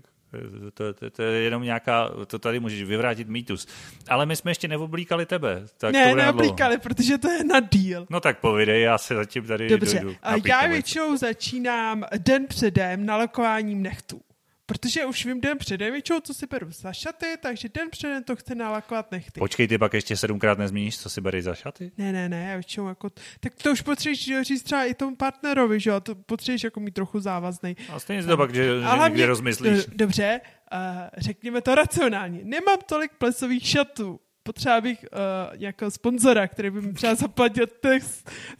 [0.74, 3.68] to, to, to, je jenom nějaká, to tady můžeš vyvrátit mýtus.
[4.08, 5.64] Ale my jsme ještě neoblíkali tebe.
[5.78, 8.06] Tak ne, neoblíkali, protože to je na díl.
[8.10, 10.18] No tak povidej, já se zatím tady Dobře, dojdu.
[10.26, 14.22] napít já většinou začínám den předem nalakováním nechtů.
[14.70, 18.36] Protože už vím den předem většinou, co si beru za šaty, takže den předem to
[18.36, 19.40] chci nalakovat nechty.
[19.40, 21.92] Počkej, ty pak ještě sedmkrát nezmíníš, co si bereš za šaty?
[21.98, 25.80] Ne, ne, ne, já většinou jako, tak to už potřebuješ říct třeba i tomu partnerovi,
[25.80, 27.76] že jo, to potřebuješ jako mít trochu závazný.
[27.90, 29.86] A stejně si to pak, že, že mě- rozmyslíš.
[29.86, 30.42] do- Dobře,
[30.74, 30.80] uh,
[31.18, 32.40] řekněme to racionálně.
[32.44, 34.20] Nemám tolik plesových šatů.
[34.44, 35.06] Potřeba bych
[35.52, 38.04] uh, nějakého sponzora, který by mi třeba zaplatil těch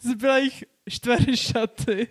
[0.00, 2.08] zbylých čtyři šaty.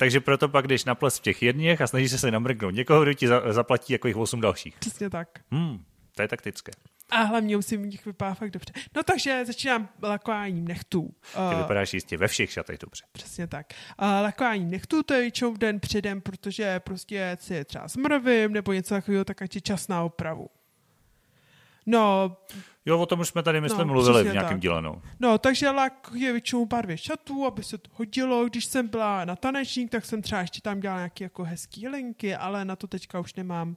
[0.00, 3.02] Takže proto pak jdeš na ples v těch jedněch a snažíš se se namrknout někoho,
[3.02, 4.76] kdo ti za, zaplatí jako jich osm dalších.
[4.78, 5.28] Přesně tak.
[5.50, 5.84] Hmm,
[6.16, 6.72] to je taktické.
[7.10, 8.72] A hlavně musím v nich vypadat fakt dobře.
[8.96, 11.14] No takže začínám lakováním nechtů.
[11.32, 13.04] Ty Uh, vypadáš jistě ve všech šatech dobře.
[13.12, 13.66] Přesně tak.
[13.98, 18.72] A lakováním nechtů to je většinou den předem, protože prostě si je třeba smrvím nebo
[18.72, 20.48] něco takového, tak ať je čas na opravu.
[21.86, 22.36] No,
[22.86, 25.02] Jo, o tom už jsme tady, myslím, No, mluvili v nějakém díle, no.
[25.20, 28.44] no, takže lak je většinou barvě šatů, aby se to hodilo.
[28.44, 32.34] Když jsem byla na tanečník, tak jsem třeba ještě tam dělala nějaké jako hezký linky,
[32.34, 33.76] ale na to teďka už nemám uh,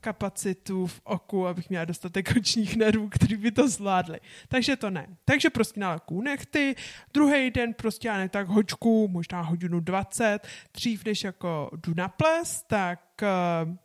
[0.00, 4.20] kapacitu v oku, abych měla dostatek očních nervů, který by to zvládli.
[4.48, 5.06] Takže to ne.
[5.24, 6.74] Takže prostě na laku nechty,
[7.14, 10.38] druhý den prostě já ne tak hoďku, možná hodinu 20,
[10.74, 13.76] dřív než jako jdu na ples, tak uh,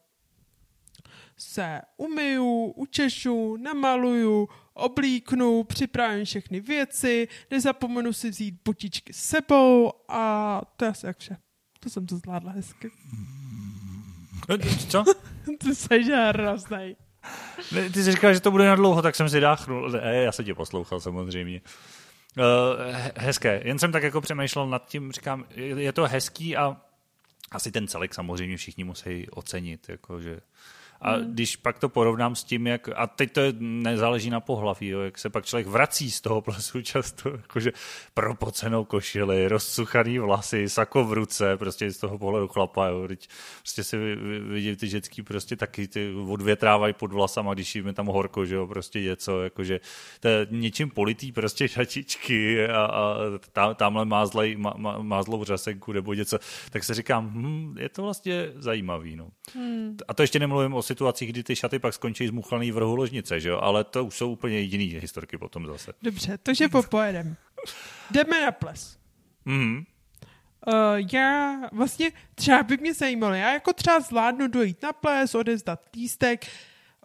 [1.42, 10.62] se umyju, učešu, namaluju, oblíknu, připravím všechny věci, nezapomenu si vzít botičky s sebou a
[10.76, 11.38] to je asi jak vše.
[11.80, 12.92] To jsem to zvládla hezky.
[14.90, 15.04] Co?
[15.64, 16.96] to se že hroznej.
[17.72, 19.90] Ne, Ty jsi říkal, že to bude na dlouho, tak jsem si dáchnul.
[19.90, 21.62] Ne, já se tě poslouchal samozřejmě.
[22.38, 22.44] Uh,
[23.16, 23.62] hezké.
[23.66, 26.78] Jen jsem tak jako přemýšlel nad tím, říkám, je, to hezký a
[27.52, 29.90] asi ten celek samozřejmě všichni musí ocenit.
[29.90, 30.40] Jakože.
[31.02, 31.34] A Hmm.
[31.34, 35.00] když pak to porovnám s tím, jak, a teď to je, nezáleží na pohlaví, jo,
[35.00, 37.72] jak se pak člověk vrací z toho plesu často, jakože
[38.14, 43.28] propocenou košili, rozsuchaný vlasy, sako v ruce, prostě z toho pohledu chlapa, jo, teď
[43.60, 47.88] prostě si vy- vy- vidí ty dětský prostě taky ty odvětrávají pod vlasama, když jim
[47.88, 49.80] je tam horko, že jo, prostě něco, jakože
[50.20, 53.16] to je něčím politý prostě šatičky a, a
[53.52, 57.76] tam, tamhle má, zlej, má, má, má zlou řasenku nebo něco, tak se říkám, hm,
[57.80, 59.28] je to vlastně zajímavý, no.
[59.56, 59.98] Hmm.
[60.08, 63.40] A to ještě nemluvím o situacích, kdy ty šaty pak skončí zmuchlaný v rohu ložnice,
[63.40, 65.94] že jo, ale to už jsou úplně jiný historky potom zase.
[66.02, 67.36] Dobře, takže popojedem.
[68.12, 68.98] Jdeme na ples.
[69.46, 69.86] Mhm.
[70.68, 70.74] Uh,
[71.14, 76.48] já vlastně třeba by mě zajímalo, já jako třeba zvládnu dojít na ples, odezdat lístek.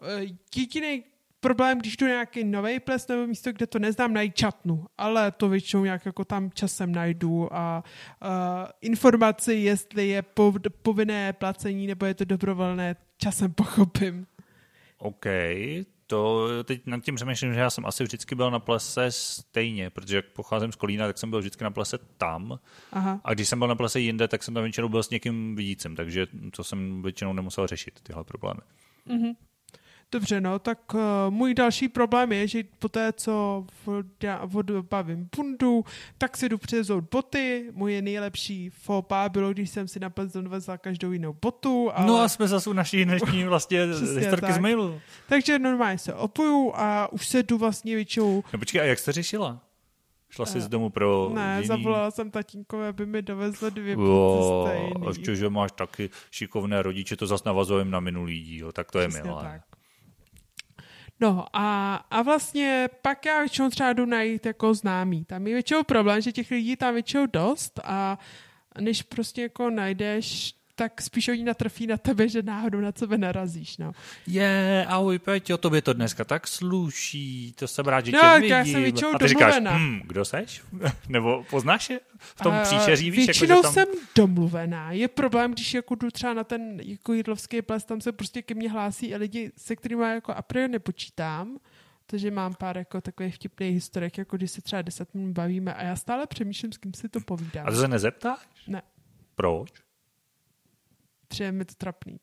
[0.01, 1.03] Uh, jediný
[1.39, 5.49] problém, když jdu nějaký nový ples nebo místo, kde to neznám, najít čatnu, ale to
[5.49, 7.83] většinou nějak jako tam časem najdu a
[8.21, 8.29] uh,
[8.81, 14.27] informaci, jestli je pov- povinné placení nebo je to dobrovolné, časem pochopím.
[14.97, 15.25] OK,
[16.07, 20.15] to teď nad tím přemýšlím, že já jsem asi vždycky byl na plese stejně, protože
[20.15, 22.59] jak pocházím z Kolína, tak jsem byl vždycky na plese tam.
[22.91, 23.21] Aha.
[23.23, 25.95] A když jsem byl na plese jinde, tak jsem tam většinou byl s někým vidícím,
[25.95, 28.59] takže to jsem většinou nemusel řešit, tyhle problémy.
[30.11, 33.65] Dobře, no, tak uh, můj další problém je, že po té, co
[34.53, 35.85] odbavím bundu,
[36.17, 37.69] tak si jdu přezout boty.
[37.73, 41.91] Moje nejlepší pas bylo, když jsem si na ples dovezla každou jinou botu.
[41.93, 42.07] Ale...
[42.07, 43.83] No a jsme zase u naší dnešní vlastně
[44.17, 44.99] historky z mailu.
[45.29, 48.43] Takže normálně se opuju a už se jdu vlastně většinou...
[48.53, 49.59] No počkej, a jak jsi řešila?
[50.29, 51.67] Šla jsi z domu pro Ne, jiný?
[51.67, 54.93] zavolala jsem tatínkovi, aby mi dovezl dvě boty Jo, stejný.
[55.05, 58.99] a ještě, že máš taky šikovné rodiče, to zase navazujeme na minulý díl, tak to
[58.99, 59.43] je Přesně milé.
[59.43, 59.61] tak.
[61.19, 65.25] No a, a vlastně pak já většinou třeba jdu najít jako známý.
[65.25, 68.19] Tam je většinou problém, že těch lidí tam většinou dost a
[68.79, 73.77] než prostě jako najdeš, tak spíš oni natrfí na tebe, že náhodou na sebe narazíš,
[73.77, 73.91] no.
[74.27, 78.37] Je, ahoj Peťo, tobě to dneska tak sluší, to jsem rád, že No, tě já
[78.61, 78.73] vidím.
[78.73, 79.77] jsem většinou a ty říkáš, domluvená.
[79.77, 80.61] hm, kdo seš?
[81.09, 83.25] Nebo poznáš je v tom A příšeří, víš?
[83.25, 83.73] Většinou jako, tam...
[83.73, 84.91] jsem domluvená.
[84.91, 88.53] Je problém, když jako jdu třeba na ten jako jídlovský ples, tam se prostě ke
[88.55, 91.57] mně hlásí i lidi, se kterými jako a priori nepočítám.
[92.09, 95.83] Takže mám pár jako takových vtipných historek, jako když se třeba deset minut bavíme a
[95.83, 97.67] já stále přemýšlím, s kým si to povídám.
[97.67, 98.39] A to se nezeptáš?
[98.67, 98.81] Ne,
[99.35, 99.69] Proč?
[101.39, 102.19] Je mi to trapný.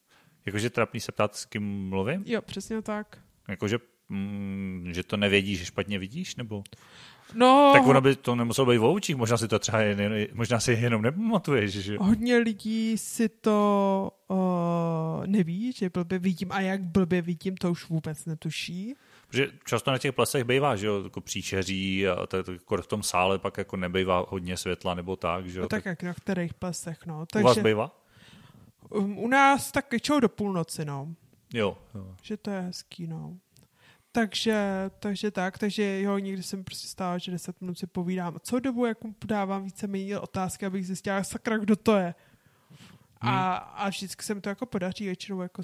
[0.47, 2.23] Jakože trapný se ptát, s kým mluvím?
[2.27, 3.19] Jo, přesně tak.
[3.49, 6.37] Jakože, mm, že to nevědíš, že špatně vidíš?
[6.37, 6.65] Nebo?
[7.35, 10.61] No, Tak ono by to nemuselo být v očích, možná si to třeba jen, možná
[10.61, 11.97] si jenom nepamatuješ, že?
[11.99, 17.89] hodně lidí si to uh, neví, že blbě vidím a jak blbě vidím, to už
[17.89, 18.95] vůbec netuší.
[19.29, 22.87] Protože často na těch plesech bývá, že jo, jako příšeří a tak, tak jako v
[22.87, 25.63] tom sále pak jako nebejvá hodně světla nebo tak, že jo.
[25.63, 27.15] No, tak jak na kterých plesech, no.
[27.15, 28.04] U vás Takže bývá?
[28.95, 31.15] Um, u nás tak většinou do půlnoci, no.
[31.55, 31.79] Jo.
[31.95, 32.17] jo.
[32.23, 33.39] Že to je hezký, no.
[34.13, 38.39] Takže, takže tak, takže jo, někdy jsem prostě stala, že 10 minut si povídám.
[38.43, 42.15] Co dobu, jak mu dávám více méně otázky, abych zjistila, sakra, kdo to je.
[43.21, 45.63] A, a vždycky se mi to jako podaří většinou jako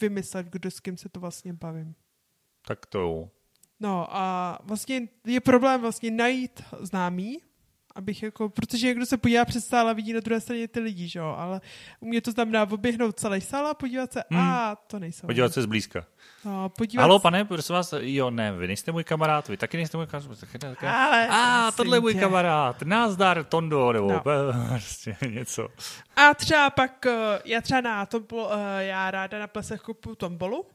[0.00, 1.94] vymyslet, kdo s kým se to vlastně bavím.
[2.66, 3.30] Tak to jo.
[3.80, 7.38] No a vlastně je problém vlastně najít známý,
[7.94, 11.08] abych jako, protože někdo se podívá přes sál a vidí na druhé straně ty lidi,
[11.08, 11.60] že jo, ale
[12.00, 14.40] u mě to znamená oběhnout celý sál a podívat se, Hmm.
[14.40, 15.26] a to nejsou.
[15.26, 16.04] Podívat se zblízka.
[16.44, 19.76] No, podívat Halo, se- pane, prosím vás, jo, ne, vy nejste můj kamarád, vy taky
[19.76, 20.40] nejste můj kamarád.
[20.40, 20.86] Taky, taky.
[20.86, 24.22] Ale, A, tohle je můj kamarád, názdar, Tondo, nebo No.
[24.68, 25.68] prostě něco.
[26.16, 30.66] A třeba pak, eh, já třeba na tombol, eh, já ráda na plesech kupuju tombolu,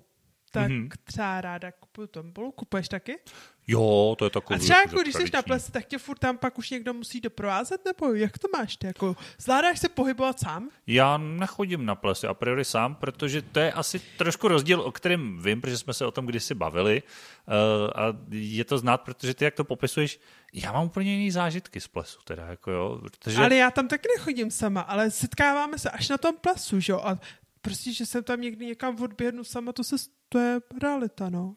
[0.51, 0.82] tak Mhm.
[0.84, 0.91] mm-hmm.
[1.04, 3.19] třeba ráda kupuju tam bolu kupuješ taky?
[3.67, 4.60] Jo, to je takový.
[4.60, 7.21] A třeba jako, když jsi na plese, tak tě furt tam pak už někdo musí
[7.21, 8.88] doprovázet, nebo jak to máš ty?
[8.88, 10.69] Jako, zvládáš se pohybovat sám?
[10.88, 15.43] Já nechodím na plesy a priori sám, protože to je asi trošku rozdíl, o kterém
[15.43, 17.04] vím, protože jsme se o tom kdysi bavili.
[17.04, 17.54] Uh,
[17.95, 20.19] a je to znát, protože ty, jak to popisuješ,
[20.54, 22.99] já mám úplně jiný zážitky z plesu, teda, jako jo.
[23.01, 23.38] Protože...
[23.38, 27.01] Ale já tam taky nechodím sama, ale setkáváme se až na tom plesu, že jo.
[27.04, 27.19] A
[27.62, 29.95] prostě, že jsem tam někdy někam odběhnu sama, to, se,
[30.30, 31.56] to je realita, no.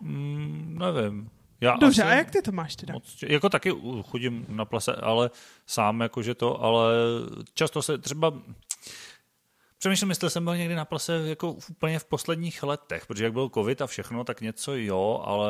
[0.00, 1.30] Mm, nevím.
[1.60, 2.94] Já Dobře, a jak ty to máš teda?
[2.94, 5.30] Moc, jako taky chodím na plese, ale
[5.66, 6.94] sám jakože to, ale
[7.54, 8.32] často se třeba
[9.80, 13.48] Přemýšlím, jestli jsem byl někdy na plese jako úplně v posledních letech, protože jak byl
[13.54, 15.48] covid a všechno, tak něco jo, ale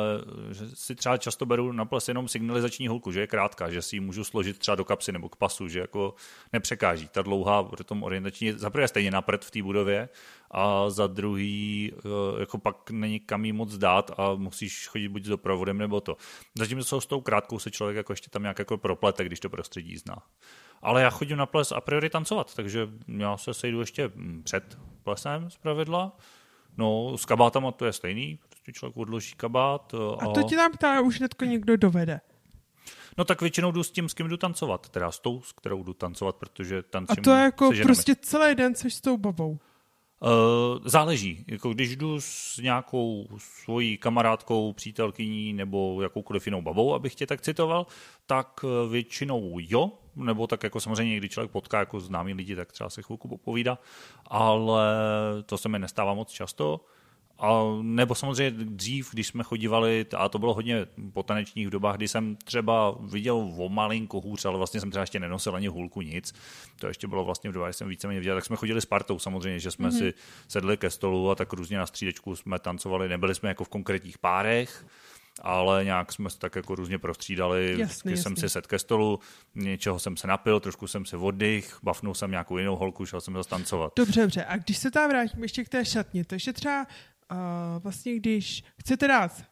[0.51, 3.95] že si třeba často beru na plese jenom signalizační hulku, že je krátká, že si
[3.95, 6.15] ji můžu složit třeba do kapsy nebo k pasu, že jako
[6.53, 7.07] nepřekáží.
[7.07, 10.09] Ta dlouhá, protože tom orientační, za prvé stejně napřed v té budově
[10.51, 15.23] a za druhý eh, jako pak není kam jí moc dát a musíš chodit buď
[15.23, 16.17] s doprovodem nebo to.
[16.57, 19.97] Zatím s tou krátkou se člověk jako ještě tam nějak jako proplete, když to prostředí
[19.97, 20.17] zná.
[20.81, 24.11] Ale já chodím na ples a priori tancovat, takže já se sejdu ještě
[24.43, 26.17] před plesem z pravidla.
[26.77, 29.93] No, s kabátama to je stejný, prostě člověk odloží kabát.
[29.93, 32.21] A, a to ti tam ptá, už netko někdo dovede.
[33.17, 35.83] No tak většinou jdu s tím, s kým jdu tancovat, teda s tou, s kterou
[35.83, 39.59] jdu tancovat, protože tancím A to je jako prostě celý den seš s tou babou.
[40.23, 41.45] Uh, záleží.
[41.47, 47.41] Jako když jdu s nějakou svojí kamarádkou, přítelkyní nebo jakoukoliv jinou babou, abych tě tak
[47.41, 47.87] citoval,
[48.25, 52.71] tak eh, většinou jo, nebo tak jako samozřejmě, když člověk potká jako známý lidi, tak
[52.71, 53.77] třeba se chvilku popovídá,
[54.27, 54.93] ale
[55.45, 56.85] to se mi nestává moc často.
[57.41, 62.07] A nebo samozřejmě dřív, když jsme chodívali, a to bylo hodně po tanečních dobách, kdy
[62.07, 66.33] jsem třeba viděl o malinko hůř, ale vlastně jsem třeba ještě nenosil ani hůlku, nic.
[66.79, 69.19] To ještě bylo vlastně v dobách, kdy jsem víceméně viděl, tak jsme chodili s partou
[69.19, 69.97] samozřejmě, že jsme mm-hmm.
[69.97, 70.13] si
[70.47, 74.17] sedli ke stolu a tak různě na střídečku jsme tancovali, nebyli jsme jako v konkrétních
[74.17, 74.85] párech,
[75.41, 77.75] ale nějak jsme se tak jako různě prostřídali.
[77.79, 78.23] Jasný, jasný.
[78.23, 79.19] jsem si sedl ke stolu,
[79.55, 83.33] něčeho jsem se napil, trošku jsem se oddych, bavnul jsem nějakou jinou holku, šel jsem
[83.33, 83.93] zastancovat.
[83.95, 84.45] Dobře, dobře.
[84.45, 86.85] A když se tam vrátím ještě k té šatně, takže třeba
[87.79, 89.43] vlastně když chcete dát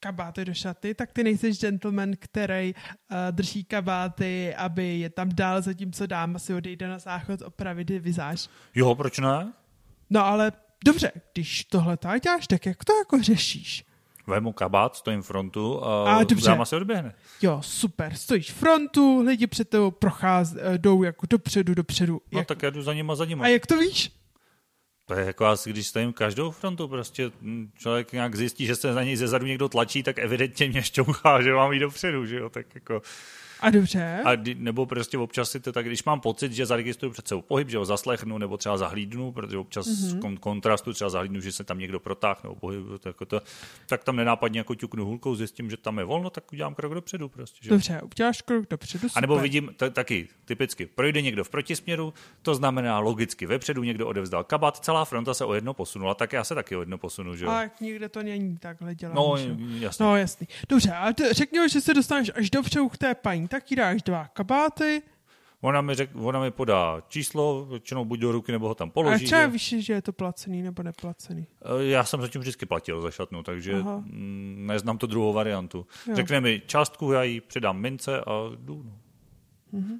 [0.00, 5.62] kabáty do šaty, tak ty nejseš gentleman, který uh, drží kabáty, aby je tam dal,
[5.62, 8.48] zatímco dáma si odejde na záchod opravit vizáž.
[8.74, 9.52] Jo, proč ne?
[10.10, 10.52] No ale
[10.84, 13.84] dobře, když tohle tak děláš, tak jak to jako řešíš?
[14.26, 16.46] Vemu kabát, stojím frontu a, a dobře.
[16.46, 17.14] dáma se odběhne.
[17.42, 18.14] Jo, super.
[18.14, 22.20] Stojíš frontu, lidi před tebou procház, jdou jako dopředu, dopředu.
[22.32, 22.48] No jak...
[22.48, 23.44] tak já jdu za nima, za nima.
[23.44, 24.17] A jak to víš?
[25.08, 27.30] To je jako asi, když stojím každou frontu, prostě
[27.78, 31.52] člověk nějak zjistí, že se za něj zezadu někdo tlačí, tak evidentně mě šťouchá, že
[31.52, 33.02] mám jít dopředu, že jo, tak jako...
[33.60, 34.20] A dobře.
[34.24, 37.70] A nebo prostě občas si to tak, když mám pocit, že zaregistruju před sebou pohyb,
[37.70, 40.18] že ho zaslechnu, nebo třeba zahlídnu, protože občas mm-hmm.
[40.18, 43.42] kon- kontrastu třeba zahlídnu, že se tam někdo protáhne, nebo pohyb, tak, jako to,
[43.86, 47.28] tak tam nenápadně jako ťuknu hulkou, zjistím, že tam je volno, tak udělám krok dopředu
[47.28, 47.58] prostě.
[47.62, 47.70] Že?
[47.70, 49.18] Dobře, uděláš krok dopředu, super.
[49.18, 54.06] A nebo vidím t- taky typicky, projde někdo v protisměru, to znamená logicky vepředu někdo
[54.06, 57.36] odevzdal kabát, celá fronta se o jedno posunula, tak já se taky o jedno posunu,
[57.36, 59.14] že A nikde to není takhle dělat.
[59.14, 59.36] No,
[59.80, 60.04] jasný.
[60.04, 60.48] No, jasný.
[60.68, 64.28] Dobře, a řekni, že se dostaneš až dopředu k té paní, tak jí dáš dva
[64.28, 65.02] kabáty.
[65.60, 69.24] Ona mi, řek, ona mi podá číslo, většinou buď do ruky, nebo ho tam položí.
[69.24, 71.46] A třeba víš, že je to placený nebo neplacený?
[71.62, 74.02] Eh, já jsem zatím vždycky platil za šatnu, takže Aha.
[74.06, 75.86] Mm, neznám to druhou variantu.
[76.06, 76.16] Jo.
[76.16, 78.82] Řekne mi částku, já jí přidám mince a jdu.
[78.82, 78.92] No.
[79.72, 79.98] Mhm.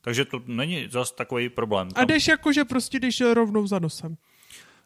[0.00, 1.90] Takže to není zas takový problém.
[1.90, 2.02] Tam.
[2.02, 4.16] A jdeš jako, že prostě jdeš rovnou za nosem.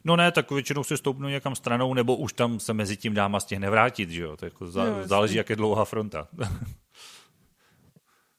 [0.05, 3.41] No ne, tak většinou si stoupnu někam stranou, nebo už tam se mezi tím dáma
[3.41, 4.37] stihne vrátit, že jo?
[4.37, 6.29] To jako zá, jo, záleží, jak je dlouhá fronta.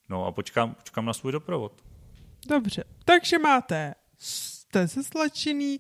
[0.10, 1.84] No a počkám, počkám na svůj doprovod.
[2.48, 5.80] Dobře, takže máte, jste se slačený.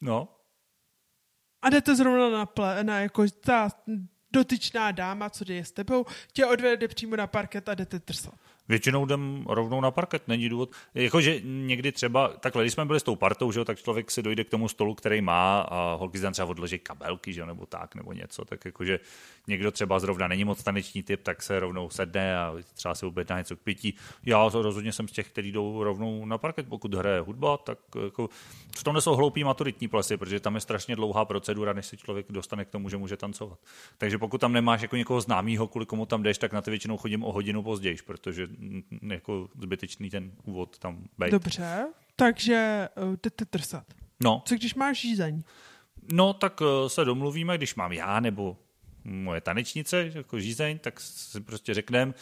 [0.00, 0.28] No.
[1.62, 3.70] A jdete zrovna na, ple, na jako ta
[4.32, 8.34] dotyčná dáma, co jde s tebou, tě odvede přímo na parket a jdete trsat.
[8.68, 10.70] Většinou jdem rovnou na parket, není důvod.
[10.94, 14.44] Jakože někdy třeba, takhle, když jsme byli s tou partou, že, tak člověk si dojde
[14.44, 18.12] k tomu stolu, který má a holky tam třeba odloží kabelky, že, nebo tak, nebo
[18.12, 19.00] něco, tak jakože
[19.46, 23.38] někdo třeba zrovna není moc taneční typ, tak se rovnou sedne a třeba si objedná
[23.38, 23.94] něco k pití.
[24.24, 28.28] Já rozhodně jsem z těch, kteří jdou rovnou na parket, pokud hraje hudba, tak jako
[28.76, 32.26] v tom jsou hloupý maturitní plesy, protože tam je strašně dlouhá procedura, než se člověk
[32.30, 33.58] dostane k tomu, že může tancovat.
[33.98, 36.96] Takže pokud tam nemáš jako někoho známého, kvůli komu tam jdeš, tak na to většinou
[36.96, 38.48] chodím o hodinu později, protože
[39.02, 41.30] jako zbytečný ten úvod tam být.
[41.30, 43.86] Dobře, takže uh, jdete trsat.
[44.22, 44.42] No.
[44.46, 45.42] Co když máš žízeň?
[46.12, 48.56] No, tak uh, se domluvíme, když mám já nebo
[49.04, 52.14] moje tanečnice, jako žízeň, tak si prostě řekneme,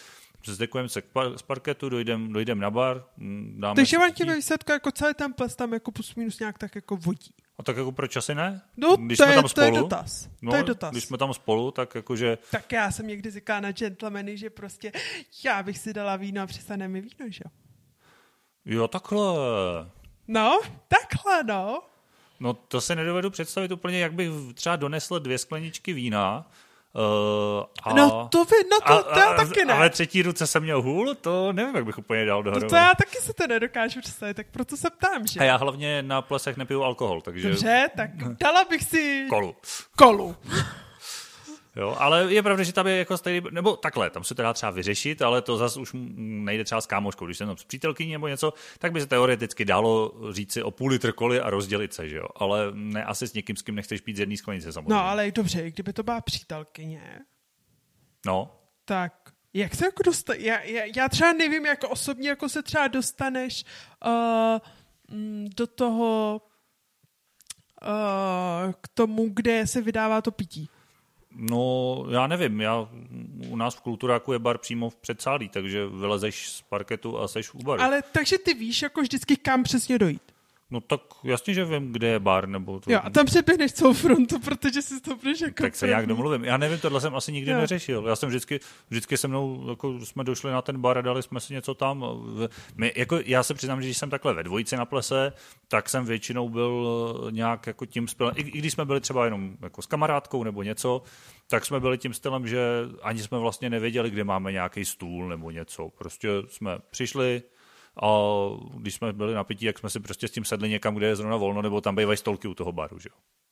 [0.47, 1.03] zdekujeme se
[1.37, 3.05] z parketu, dojdeme dojdem na bar,
[3.57, 3.75] dáme...
[3.75, 6.97] Takže vám tím výsledku jako celý ten ples tam jako plus minus nějak tak jako
[6.97, 7.35] vodí.
[7.59, 8.63] A tak jako proč asi ne?
[8.77, 10.29] No, když to, jsme je, tam to spolu, je dotaz.
[10.43, 10.91] No, to je dotaz.
[10.91, 12.39] Když jsme tam spolu, tak jakože...
[12.51, 14.93] Tak já jsem někdy říkala na gentlemany, že prostě
[15.45, 17.51] já bych si dala víno a přestane mi víno, že jo?
[18.65, 19.21] Jo, takhle.
[20.29, 21.83] No, takhle, no.
[22.41, 26.51] No to si nedovedu představit úplně, jak bych třeba donesl dvě skleničky vína.
[26.97, 29.75] Uh, a, no to vy, no to, to já a, taky ne.
[29.75, 32.65] Ale třetí ruce jsem měl hůl, to nevím, jak bych úplně dal dohromady.
[32.65, 35.41] No to já taky se to nedokážu představit, tak proto se ptám, že?
[35.41, 37.49] A já hlavně na plesech nepiju alkohol, takže...
[37.49, 39.27] Dobře, tak dala bych si...
[39.31, 39.57] Kolu.
[39.97, 40.37] Kolu.
[41.77, 44.53] Jo, ale je pravda, že tam je jako stejný, nebo takhle, tam se to dá
[44.53, 47.27] třeba vyřešit, ale to zase už nejde třeba s kámoškou.
[47.27, 50.71] Když jsem tam s přítelkyní nebo něco, tak by se teoreticky dalo říct si o
[50.71, 52.27] půl litr koly a rozdělit se, že jo.
[52.37, 54.95] Ale ne asi s někým, s kým nechceš pít z jedné sklenice samozřejmě.
[54.95, 57.21] No ale dobře, kdyby to byla přítelkyně,
[58.27, 59.13] No, tak
[59.55, 60.35] jak se jako dostat?
[60.35, 63.65] Já, já, já třeba nevím, jak osobně jako se třeba dostaneš
[64.07, 64.59] uh,
[65.57, 66.41] do toho
[67.83, 70.69] uh, k tomu, kde se vydává to pití.
[71.35, 72.89] No, já nevím, já,
[73.49, 77.55] u nás v Kulturáku je bar přímo v předsálí, takže vylezeš z parketu a seš
[77.55, 77.83] u baru.
[77.83, 80.34] Ale takže ty víš jako vždycky, kam přesně dojít.
[80.75, 82.93] No tak jasně, že vím, kde je bar, nebo to...
[82.93, 86.45] Jo, a tam přeběhneš celou frontu, protože si to budeš jako Tak se nějak domluvím.
[86.45, 87.59] Já nevím, tohle jsem asi nikdy Jo.
[87.59, 88.05] neřešil.
[88.09, 91.41] Já jsem vždycky, vždycky se mnou, jako jsme došli na ten bar a dali jsme
[91.41, 92.05] si něco tam.
[92.77, 95.33] My, jako, já se přiznám, že když jsem takhle ve dvojici na plese,
[95.69, 99.57] tak jsem většinou byl nějak jako tím stylem, i, i když jsme byli třeba jenom
[99.63, 101.03] jako s kamarádkou nebo něco,
[101.49, 102.61] tak jsme byli tím stylem, že
[103.03, 105.89] ani jsme vlastně nevěděli, kde máme nějaký stůl nebo něco.
[105.99, 107.43] Prostě jsme přišli,
[108.03, 108.09] a
[108.77, 111.17] když jsme byli na pití, jak jsme si prostě s tím sedli někam, kde je
[111.17, 112.99] zrovna volno, nebo tam bývají stolky u toho baru.
[112.99, 113.09] Že?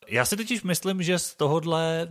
[0.08, 2.08] Já si totiž myslím, že z tohohle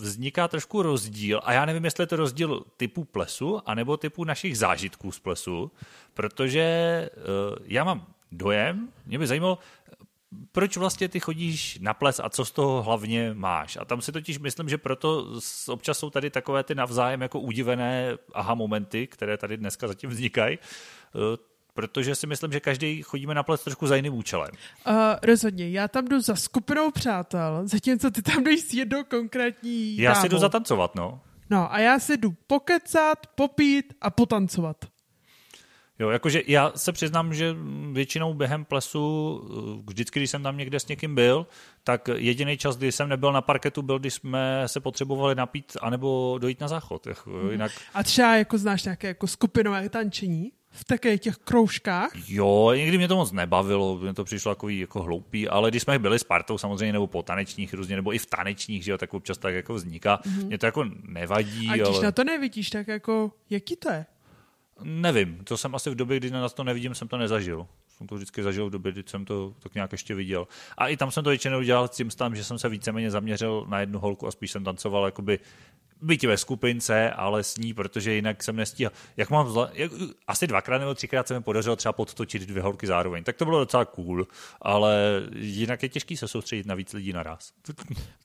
[0.00, 4.58] vzniká trošku rozdíl, a já nevím, jestli je to rozdíl typu plesu, anebo typu našich
[4.58, 5.72] zážitků z plesu,
[6.14, 9.58] protože uh, já mám dojem, mě by zajímalo,
[10.52, 13.76] proč vlastně ty chodíš na ples a co z toho hlavně máš.
[13.76, 15.26] A tam si totiž myslím, že proto
[15.68, 20.58] občas jsou tady takové ty navzájem jako udivené aha momenty, které tady dneska zatím vznikají,
[20.58, 24.50] eh, protože si myslím, že každý chodíme na ples trošku za jiným účelem.
[24.86, 29.96] Uh, rozhodně, já tam jdu za skupinou přátel, zatímco ty tam jdeš s jednou konkrétní
[29.98, 30.28] Já si dámou.
[30.28, 31.20] jdu zatancovat, no.
[31.50, 34.76] No a já si jdu pokecat, popít a potancovat.
[35.98, 37.56] Jo, jakože já se přiznám, že
[37.92, 41.46] většinou během plesu, eh, vždycky, když jsem tam někde s někým byl,
[41.84, 46.38] tak jediný čas, kdy jsem nebyl na parketu, byl, když jsme se potřebovali napít anebo
[46.40, 47.06] dojít na záchod.
[47.06, 52.12] Jako, Jinak, A třeba jako znáš nějaké jako skupinové tančení v také těch kroužkách.
[52.28, 55.98] jo, někdy mě to moc nebavilo, mě to přišlo takový jako hloupý, ale když jsme
[55.98, 59.14] byli s partou samozřejmě, nebo po tanečních různě, nebo i v tanečních, že jo, tak
[59.14, 60.16] občas tak jako vzniká.
[60.16, 60.46] Mm-hmm.
[60.46, 64.06] Mě to jako nevadí, A když ale na to nevidíš, tak jako, jaký to je?
[64.84, 67.66] nevím, to jsem asi v době, kdy na to nevidím, jsem to nezažil.
[67.88, 70.48] Jsem to vždycky zažil v době, kdy jsem to tak nějak ještě viděl.
[70.78, 73.66] A i tam jsem to většinou dělal s tím stylem, že jsem se víceméně zaměřil
[73.68, 75.38] na jednu holku a spíš jsem tancoval jakoby
[76.02, 78.92] byť ve skupince, ale s ní, protože jinak jsem nestíhal.
[79.16, 79.92] Jak mám zla, jak,
[80.26, 83.24] asi dvakrát nebo třikrát se mi podařilo třeba podtočit dvě holky zároveň.
[83.24, 84.26] Tak to bylo docela cool,
[84.60, 87.52] ale jinak je těžký se soustředit na víc lidí naraz.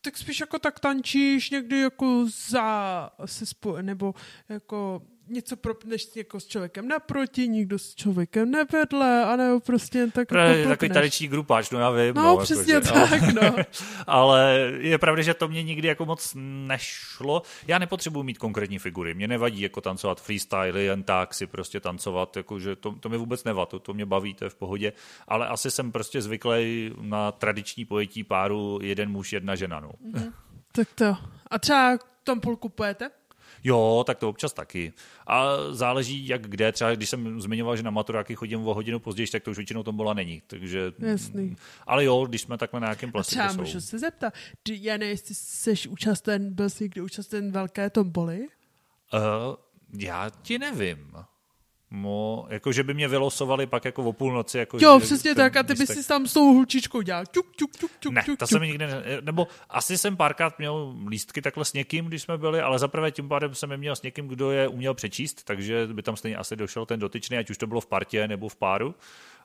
[0.01, 4.13] Tak spíš jako tak tančíš někdy jako za se spo, nebo
[4.49, 10.27] jako něco propneš jako s člověkem naproti, někdo s člověkem nevedle, anebo prostě jen tak
[10.27, 12.15] Právě jako takový taneční grupáč, no já vím.
[12.15, 13.55] No, no přesně jakože, tak, no.
[14.07, 17.41] ale je pravda, že to mě nikdy jako moc nešlo.
[17.67, 19.13] Já nepotřebuji mít konkrétní figury.
[19.13, 23.43] Mě nevadí jako tancovat freestyle, jen tak si prostě tancovat, jakože to, to mi vůbec
[23.43, 24.93] nevadí, to, to mě baví, to je v pohodě.
[25.27, 29.79] Ale asi jsem prostě zvyklý na tradiční pojetí páru jeden muž, jedna žena.
[29.79, 29.91] No.
[30.71, 31.17] Tak to.
[31.51, 33.09] A třeba tam půl kupujete?
[33.63, 34.93] Jo, tak to občas taky.
[35.27, 36.71] A záleží, jak kde.
[36.71, 39.83] Třeba když jsem zmiňoval, že na maturáky chodím o hodinu později, tak to už většinou
[39.83, 40.41] tombola není.
[40.47, 41.55] Takže, Jasný.
[41.87, 43.61] Ale jo, když jsme takhle na nějakém plase, třeba jsou.
[43.61, 44.33] můžu se zeptat,
[44.63, 48.47] ty, já nevím, jestli jsi účasten, byl jsi někdy účasten velké tomboly?
[49.13, 49.55] Uh,
[49.99, 51.11] já ti nevím.
[51.91, 54.57] No, jako že by mě vylosovali pak jako o půlnoci.
[54.57, 57.55] Jako Jo, že přesně tak, a ty bys si tam s tou hulčičkou dělal čuk,
[57.55, 61.41] čuk, čuk, čuk, Ne, čuk, to jsem nikdy ne, nebo asi jsem párkrát měl lístky
[61.41, 64.27] takhle s někým, když jsme byli, ale zaprvé tím pádem jsem je měl s někým,
[64.27, 67.67] kdo je uměl přečíst, takže by tam stejně asi došel ten dotyčný, ať už to
[67.67, 68.95] bylo v partě nebo v páru.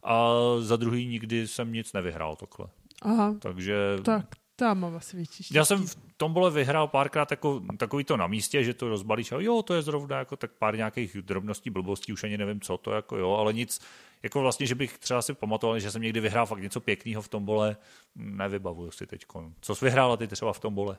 [0.03, 2.67] A za druhý nikdy jsem nic nevyhrál takhle.
[3.03, 4.27] Aha, Takže tak
[4.57, 5.55] tam větší štěstí.
[5.55, 9.41] já jsem v tombole vyhrál párkrát jako, takový to na místě, že to rozbalíš a
[9.41, 12.91] jo, to je zrovna jako tak pár nějakých drobností, blbostí, už ani nevím co to
[12.93, 13.81] jako jo, ale nic,
[14.23, 17.29] jako vlastně, že bych třeba si pamatoval, že jsem někdy vyhrál fakt něco pěkného v
[17.29, 17.77] tombole,
[18.17, 19.25] nevybavuju si teď.
[19.61, 20.97] Co jsi vyhrála ty třeba v tombole?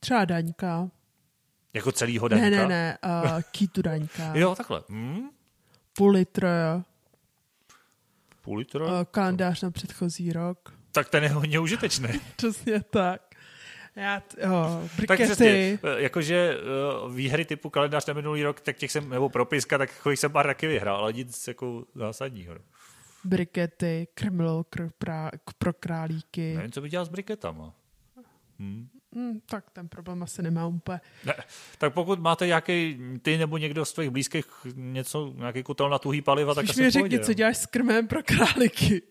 [0.00, 0.88] Třeba Daňka.
[1.74, 2.56] Jako celýho Ne, denka?
[2.56, 4.34] ne, ne, uh, Kýtu Daňka.
[4.34, 4.82] Jo, takhle.
[4.88, 5.28] Hm?
[5.92, 6.46] Půl litr,
[8.42, 8.84] Půl litru?
[8.86, 10.72] uh, kalendář na předchozí rok.
[10.96, 12.08] Tak ten je hodně užitečný.
[12.36, 13.20] Přesně tak.
[13.96, 15.22] Já, t- jo, Tak brikety.
[15.24, 16.56] přesně, jakože
[17.04, 20.32] uh, výhry typu kalendář na minulý rok, tak těch jsem, nebo propiska, tak jako jsem
[20.32, 22.54] pár taky vyhrál, ale nic jako zásadního.
[22.54, 22.60] no.
[23.24, 24.90] brikety, krmlo kr-
[25.44, 26.54] k- pro králíky.
[26.56, 27.74] Nevím, co by dělal s briketama.
[28.58, 28.88] Hmm,
[29.50, 31.00] tak ten problém asi nemá úplně.
[31.24, 31.34] Ne.
[31.78, 34.44] Tak pokud máte nějaký, ty nebo někdo z tvých blízkých
[34.74, 37.24] něco, nějaký kotel na tuhý paliva, tak Spíš asi mi řekni, no.
[37.24, 39.02] co děláš s krmem pro králíky.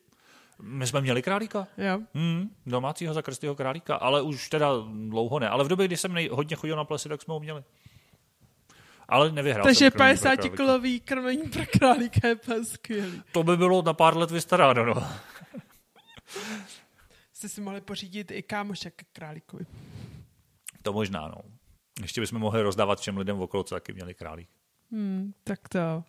[0.61, 1.67] My jsme měli králíka.
[1.77, 1.99] Jo.
[2.13, 4.71] Hmm, domácího zakrstého králíka, ale už teda
[5.09, 5.49] dlouho ne.
[5.49, 7.63] Ale v době, kdy jsem nej, hodně chodil na plesy, tak jsme ho měli.
[9.07, 10.55] Ale nevyhrál Takže jsem krmení pro 50 králíka.
[10.55, 13.21] kilový krmení pro králíka je skvělý.
[13.31, 15.07] To by bylo na pár let vystaráno, no.
[17.33, 19.65] Jste si mohli pořídit i kámoše ke králíkovi.
[20.81, 21.35] To možná, no.
[22.01, 24.49] Ještě bychom mohli rozdávat všem lidem okolo, co taky měli králík.
[24.91, 26.03] Hmm, tak to.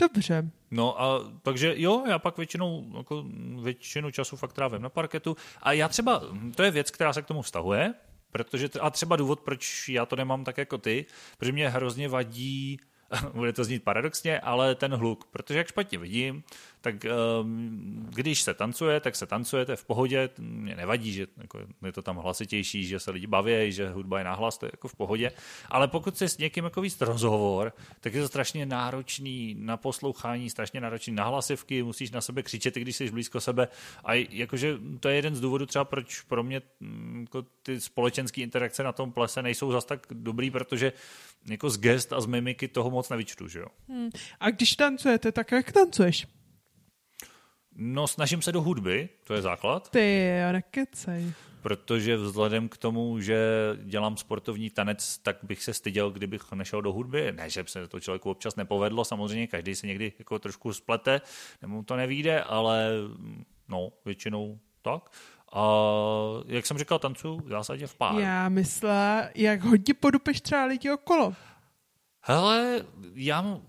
[0.00, 0.50] Dobře.
[0.70, 3.24] No a takže jo, já pak většinou, jako
[3.62, 5.36] většinu času fakt trávím na parketu.
[5.62, 6.22] A já třeba,
[6.54, 7.94] to je věc, která se k tomu vztahuje,
[8.32, 11.06] protože, a třeba důvod, proč já to nemám tak jako ty,
[11.38, 12.80] protože mě hrozně vadí,
[13.32, 16.42] bude to znít paradoxně, ale ten hluk, protože jak špatně vidím,
[16.80, 16.94] tak
[17.40, 21.58] um, když se tancuje, tak se tancuje, to je v pohodě, mě nevadí, že jako,
[21.86, 24.88] je to tam hlasitější, že se lidi baví, že hudba je nahlas, to je jako
[24.88, 25.32] v pohodě,
[25.68, 30.50] ale pokud se s někým jako víc rozhovor, tak je to strašně náročný na poslouchání,
[30.50, 33.68] strašně náročný na hlasivky, musíš na sebe křičet, i když jsi blízko sebe
[34.04, 38.40] a jakože to je jeden z důvodů třeba, proč pro mě mm, jako ty společenské
[38.40, 40.92] interakce na tom plese nejsou zas tak dobrý, protože
[41.50, 43.66] jako z gest a z mimiky toho moc nevyčtu, že jo.
[44.40, 46.26] A když tancujete, tak jak tancuješ?
[47.80, 51.32] No, snažím se do hudby, to je základ, Ty, nekecej.
[51.62, 53.38] protože vzhledem k tomu, že
[53.82, 57.32] dělám sportovní tanec, tak bych se styděl, kdybych nešel do hudby.
[57.32, 61.20] Ne, že by se to člověku občas nepovedlo, samozřejmě každý se někdy jako trošku splete,
[61.62, 62.90] nebo mu to nevíde, ale
[63.68, 65.10] no, většinou tak.
[65.52, 65.62] A
[66.46, 68.14] jak jsem říkal, tancu v zásadě v pár.
[68.20, 71.34] Já myslela, jak hodně podupeš třeba lidi okolo.
[72.20, 73.60] Hele, já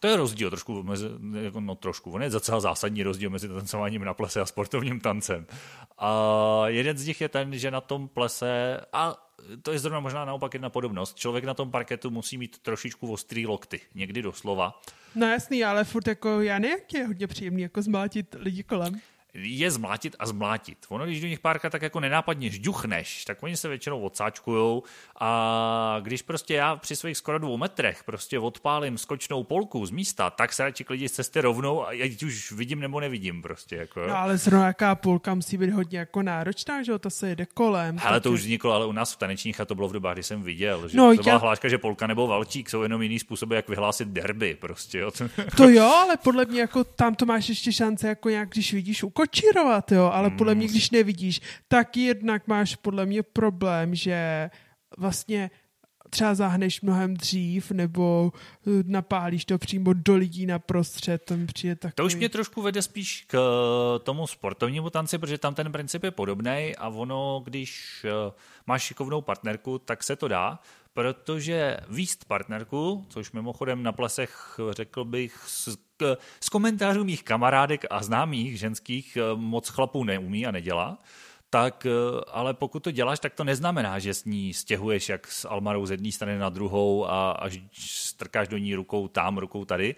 [0.00, 1.06] to je rozdíl trošku mezi,
[1.42, 5.46] jako, no trošku, on je docela zásadní rozdíl mezi tancováním na plese a sportovním tancem.
[5.98, 9.28] A jeden z nich je ten, že na tom plese, a
[9.62, 13.46] to je zrovna možná naopak jedna podobnost, člověk na tom parketu musí mít trošičku ostrý
[13.46, 14.80] lokty, někdy doslova.
[15.14, 19.00] No jasný, ale furt jako já nejak je hodně příjemný jako zmátit lidi kolem.
[19.34, 20.78] Je zmlátit a zmlátit.
[20.88, 24.82] Ono, když do nich párka tak jako nenápadně žduchneš, tak oni se většinou odsáčkujou
[25.20, 30.30] a když prostě já při svých skoro dvou metrech prostě odpálím skočnou polku z místa,
[30.30, 33.76] tak se radši klidí z cesty rovnou a ať už vidím nebo nevidím prostě.
[33.76, 34.06] Jako.
[34.06, 37.46] No ale zrovna jaká půlka musí být hodně jako náročná, že jo, to se jede
[37.46, 37.98] kolem.
[37.98, 40.22] Tak to už vzniklo, ale u nás v tanečních a to bylo v dobách, kdy
[40.22, 43.18] jsem viděl, že No, to byla já- hláška, že polka nebo valčík jsou jenom jiný
[43.18, 44.98] způsoby, jak vyhlásit derby prostě.
[44.98, 45.10] Jo.
[45.56, 49.02] To jo, ale podle mě jako tam to máš ještě šance jako nějak, když vidíš
[49.18, 54.50] ukočírovat, jo, ale podle mě, když nevidíš, tak jednak máš podle mě problém, že
[54.98, 55.50] vlastně
[56.10, 58.32] třeba zahneš mnohem dřív, nebo
[58.66, 61.94] eh, napálíš to přímo do lidí na prostřed, to mi přijde takový...
[61.94, 66.04] To už mě trošku vede spíš k eh, tomu sportovnímu tanci, protože tam ten princip
[66.04, 68.32] je podobný a ono, když eh,
[68.66, 70.58] máš šikovnou partnerku, tak se to dá,
[70.92, 75.44] protože výst partnerku, což mimochodem na plesech řekl bych
[76.40, 80.98] z, komentářů mých kamarádek a známých ženských eh, moc chlapů neumí a nedělá,
[81.50, 81.90] tak eh,
[82.32, 85.90] ale pokud to děláš, tak to neznamená, že s ní stěhuješ jak s Almarou z
[85.90, 89.94] jedné strany na druhou a až strkáš do ní rukou tam, rukou tady,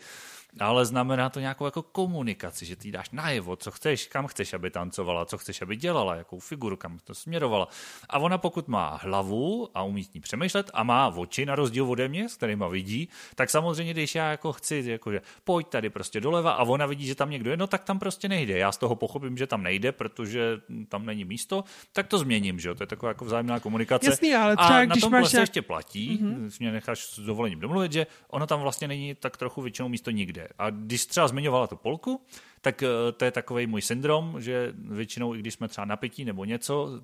[0.58, 4.70] ale znamená to nějakou jako komunikaci, že ty dáš najevo, co chceš, kam chceš, aby
[4.70, 7.68] tancovala, co chceš, aby dělala, jakou figuru, kam to směrovala.
[8.08, 11.90] A ona pokud má hlavu a umí s ní přemýšlet a má oči na rozdíl
[11.90, 15.90] ode mě, s kterýma vidí, tak samozřejmě, když já jako chci, jako, že pojď tady
[15.90, 18.58] prostě doleva a ona vidí, že tam někdo je, no tak tam prostě nejde.
[18.58, 22.68] Já z toho pochopím, že tam nejde, protože tam není místo, tak to změním, že
[22.68, 22.74] jo?
[22.74, 24.10] To je taková jako vzájemná komunikace.
[24.10, 26.50] Jasný, ale a třeba na když tom máš ještě platí, mm-hmm.
[26.60, 30.39] mě necháš s dovolením domluvit, že ono tam vlastně není tak trochu většinou místo nikde.
[30.58, 32.22] A když třeba zmiňovala tu polku,
[32.60, 32.86] tak eh,
[33.16, 37.00] to je takový můj syndrom, že většinou, i když jsme třeba napití nebo něco,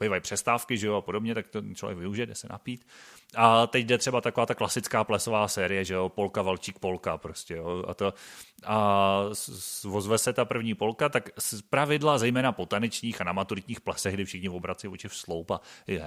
[0.00, 2.86] bývají přestávky, že jo, a podobně, tak to člověk využije, jde se napít.
[3.36, 7.54] A teď jde třeba taková ta klasická plesová série, že jo, polka, valčík, polka prostě,
[7.54, 8.14] jo, a to,
[8.64, 13.24] a s- s- ozve se ta první polka, tak z pravidla, zejména po tanečních a
[13.24, 16.04] na maturitních plesech, kdy všichni obrací oči v sloup a je,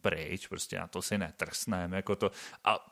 [0.00, 2.30] pryč, prostě na to si netrsneme, jako to.
[2.64, 2.86] A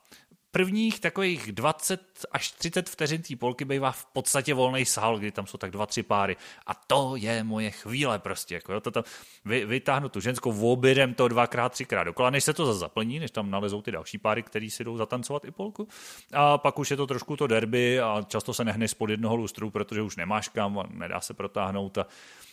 [0.53, 2.01] prvních takových 20
[2.33, 5.87] až 30 vteřin té polky bývá v podstatě volný sál, kdy tam jsou tak dva,
[5.87, 6.37] tři páry.
[6.67, 8.55] A to je moje chvíle prostě.
[8.55, 9.05] Jako, jo, to tam
[9.45, 13.31] vy, vytáhnu tu ženskou obědem to dvakrát, třikrát dokola, než se to zase zaplní, než
[13.31, 15.89] tam nalezou ty další páry, který si jdou zatancovat i polku.
[16.33, 19.71] A pak už je to trošku to derby a často se nehneš pod jednoho lustru,
[19.71, 21.99] protože už nemáš kam a nedá se protáhnout.
[21.99, 22.07] A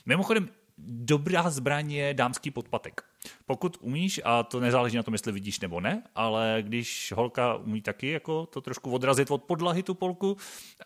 [0.06, 3.09] mimochodem, dobrá zbraň je dámský podpatek.
[3.46, 7.82] Pokud umíš, a to nezáleží na tom, jestli vidíš nebo ne, ale když holka umí
[7.82, 10.38] taky jako to trošku odrazit od podlahy tu polku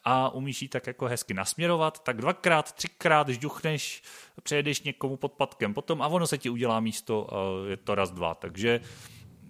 [0.04, 4.04] a umíš ji tak jako hezky nasměrovat, tak dvakrát, třikrát žduchneš,
[4.44, 7.28] přejedeš někomu podpatkem potom a ono se ti udělá místo,
[7.70, 8.36] je to raz, dva.
[8.36, 8.80] Takže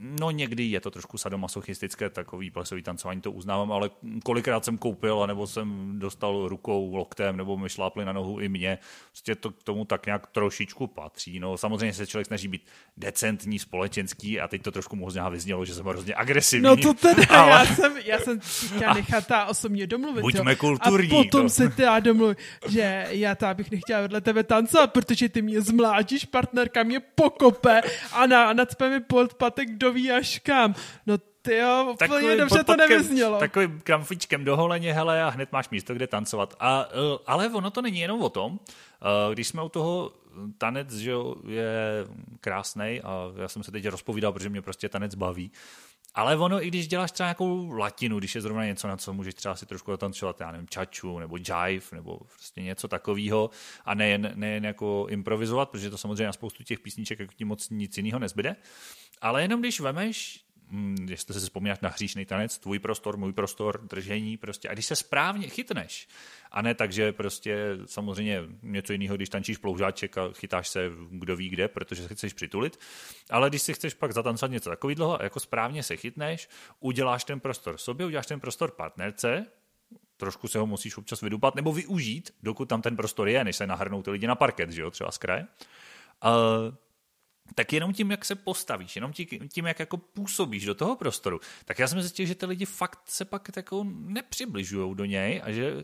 [0.06, 3.90] No někdy je to trošku sadomasochistické, takový plesový tancování, to uznávám, ale
[4.24, 8.78] kolikrát jsem koupil, nebo jsem dostal rukou, loktem, nebo mi šlápli na nohu i mě.
[9.12, 11.40] Prostě to k tomu tak nějak trošičku patří.
[11.40, 12.66] No samozřejmě se člověk snaží být
[12.98, 16.64] decentní, společenský a teď to trošku možná vyznělo, že jsem hrozně agresivní.
[16.64, 17.52] No to teda, ale...
[17.52, 18.40] já jsem, já jsem
[18.76, 20.22] chtěla nechat ta osobně domluvit.
[20.22, 20.58] Buďme jo.
[20.58, 21.20] kulturní.
[21.20, 21.50] A potom no.
[21.50, 22.38] se teda domluvit,
[22.68, 27.82] že já ta bych nechtěla vedle tebe tancovat, protože ty mě zmlátíš, partnerka mě pokope
[28.12, 30.76] a, na, a nacpe mi podpatek do ví až kam.
[31.06, 33.40] No ty jo, úplně dobře to nevyznělo.
[33.40, 36.56] Takovým kramfičkem do holeně, hele, a hned máš místo, kde tancovat.
[36.60, 38.60] A, eh, ale ono to není jenom o tom.
[38.60, 40.12] Eh, když jsme u toho
[40.58, 41.12] tanec, že
[41.48, 41.76] je
[42.42, 45.52] krásný a já jsem se teď rozpovídal, protože mě prostě tanec baví.
[46.16, 49.34] Ale ono, i když děláš třeba nějakou latinu, když je zrovna něco, na co můžeš
[49.34, 53.50] třeba si trošku zatancovat, já nevím, čaču nebo jive nebo prostě něco takového
[53.86, 57.70] a nejen, nejen jako improvizovat, protože to samozřejmě na spoustu těch písniček jako ti moc
[57.70, 58.56] nic jiného nezbyde,
[59.22, 63.82] ale jenom když vemeš hm, jestli si vzpomínáš na hříšný tanec, tvůj prostor, můj prostor,
[63.82, 64.70] držení prostě.
[64.70, 66.08] A když se správně chytneš,
[66.52, 71.36] a ne tak, že prostě samozřejmě něco jiného, když tančíš ploužáček a chytáš se kdo
[71.36, 72.80] ví kde, protože se chceš přitulit,
[73.30, 76.50] ale když si chceš pak zatancovat něco takového a jako správně se chytneš,
[76.80, 79.46] uděláš ten prostor sobě, uděláš ten prostor partnerce,
[80.18, 83.68] trošku se ho musíš občas vydupat, nebo využít, dokud tam ten prostor je, než se
[83.68, 85.48] nahrnou ty lidi na parket, že jo, třeba z kraje.
[86.26, 86.76] Uh,
[87.56, 89.14] tak jenom tím, jak se postavíš, jenom
[89.50, 93.00] tím, jak jako působíš do toho prostoru, tak já jsem zjistil, že ty lidi fakt
[93.06, 95.84] se pak jako nepřibližují do něj a že eh,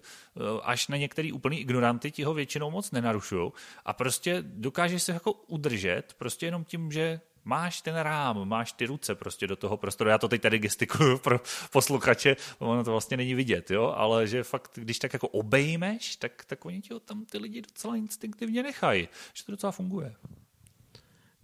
[0.64, 3.52] až na některý úplný ignoranty ti ho většinou moc nenarušují
[3.86, 8.86] a prostě dokážeš se jako udržet prostě jenom tím, že máš ten rám, máš ty
[8.86, 10.10] ruce prostě do toho prostoru.
[10.10, 11.42] Já to teď tady gestikuju pro
[11.72, 16.46] posluchače, ono to vlastně není vidět, jo, ale že fakt, když tak jako obejmeš, tak,
[16.46, 20.16] tak oni ti ho tam ty lidi docela instinktivně nechají, že to docela funguje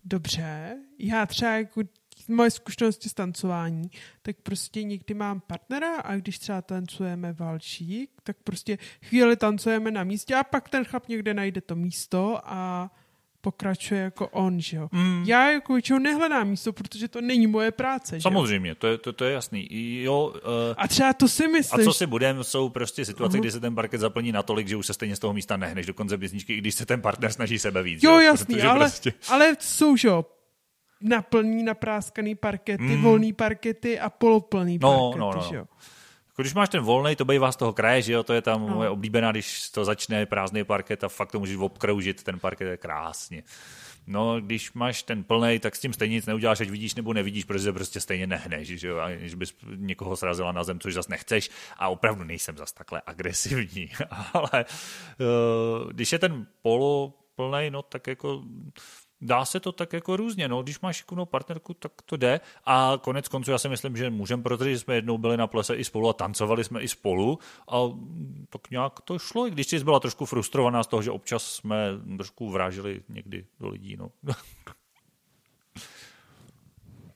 [0.05, 1.81] dobře, já třeba jako
[2.27, 3.91] moje zkušenosti s tancování,
[4.21, 10.03] tak prostě někdy mám partnera a když třeba tancujeme valčík, tak prostě chvíli tancujeme na
[10.03, 12.91] místě a pak ten chlap někde najde to místo a
[13.45, 14.89] pokračuje jako on, že jo.
[14.91, 15.23] Mm.
[15.27, 18.75] Já jako většinou nehledám místo, protože to není moje práce, Samozřejmě, že?
[18.75, 19.67] to je, to, to je jasný.
[20.03, 20.41] Jo, uh,
[20.77, 21.81] a třeba to si myslíš.
[21.81, 23.41] A co si budem, jsou prostě situace, uh-huh.
[23.41, 25.93] kdy se ten parket zaplní natolik, že už se stejně z toho místa nehneš do
[25.93, 28.03] konce písničky, i když se ten partner snaží sebe víc.
[28.03, 28.19] Jo, jo?
[28.19, 29.13] jasný, ale, prostě...
[29.29, 30.25] ale jsou, že jo,
[31.01, 33.01] naplní napráskaný parkety, mm.
[33.01, 35.41] volný parkety a poloplný no, parkety, no, no.
[35.49, 35.65] že jo.
[36.41, 38.75] Když máš ten volný, to bývá z toho kraje, že jo, to je tam no.
[38.75, 42.77] moje oblíbená, když to začne prázdný parket a fakt to můžeš obkroužit, ten parket je
[42.77, 43.43] krásně.
[44.07, 47.43] No, když máš ten plný, tak s tím stejně nic neuděláš, ať vidíš nebo nevidíš,
[47.43, 51.49] protože prostě stejně nehneš, že jo, aniž bys někoho srazila na zem, což zase nechceš
[51.77, 53.89] a opravdu nejsem zas takhle agresivní,
[54.33, 58.43] ale uh, když je ten polo plný, no tak jako
[59.21, 60.47] dá se to tak jako různě.
[60.47, 62.39] No, když máš šikovnou partnerku, tak to jde.
[62.65, 65.83] A konec konců já si myslím, že můžeme, protože jsme jednou byli na plese i
[65.83, 67.39] spolu a tancovali jsme i spolu
[67.71, 67.77] a
[68.49, 71.89] tak nějak to šlo, i když jsi byla trošku frustrovaná z toho, že občas jsme
[72.17, 73.97] trošku vrážili někdy do lidí.
[73.97, 74.11] No.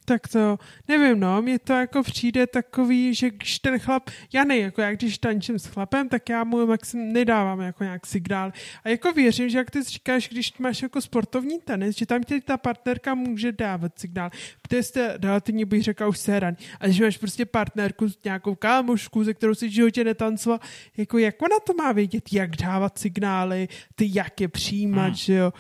[0.10, 4.57] tak to, nevím, no, mě to jako přijde takový, že když ten chlap, já ne,
[4.57, 8.51] jako já když tančím s chlapem, tak já mu maxim nedávám jako nějak signál.
[8.84, 12.41] A jako věřím, že jak ty říkáš, když máš jako sportovní tenis, že tam ti
[12.41, 14.30] ta partnerka může dávat signál,
[14.62, 16.55] protože jste relativně bych řekla už séran.
[16.80, 20.60] A když máš prostě partnerku, nějakou kámošku, ze kterou si v životě netancoval,
[20.97, 25.16] jako jak ona to má vědět, jak dávat signály, ty jak je přijímat, hmm.
[25.16, 25.53] že jo.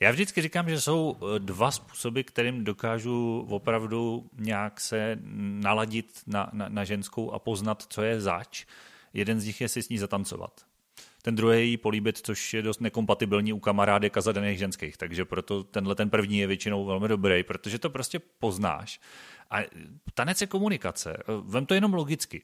[0.00, 5.18] Já vždycky říkám, že jsou eh, dva způsoby, kterým dokážu opravdu nějak se
[5.62, 8.64] naladit na, na, na ženskou a poznat, co je zač.
[9.14, 10.68] Jeden z nich je si s ní zatancovat.
[11.22, 14.96] Ten druhý jí políbit, což je dost nekompatibilní u kamarádek a zadaných ženských.
[14.96, 19.00] Takže proto tenhle ten první je většinou velmi dobrý, protože to prostě poznáš.
[19.50, 19.58] A
[20.14, 21.16] tanec je komunikace.
[21.42, 22.42] Vem to jenom logicky.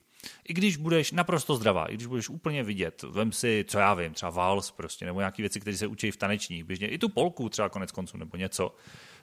[0.49, 4.15] I když budeš naprosto zdravá, i když budeš úplně vidět, vem si, co já vím,
[4.15, 7.49] třeba vals prostě, nebo nějaké věci, které se učí v tanečních, běžně, i tu polku
[7.49, 8.75] třeba konec konců, nebo něco,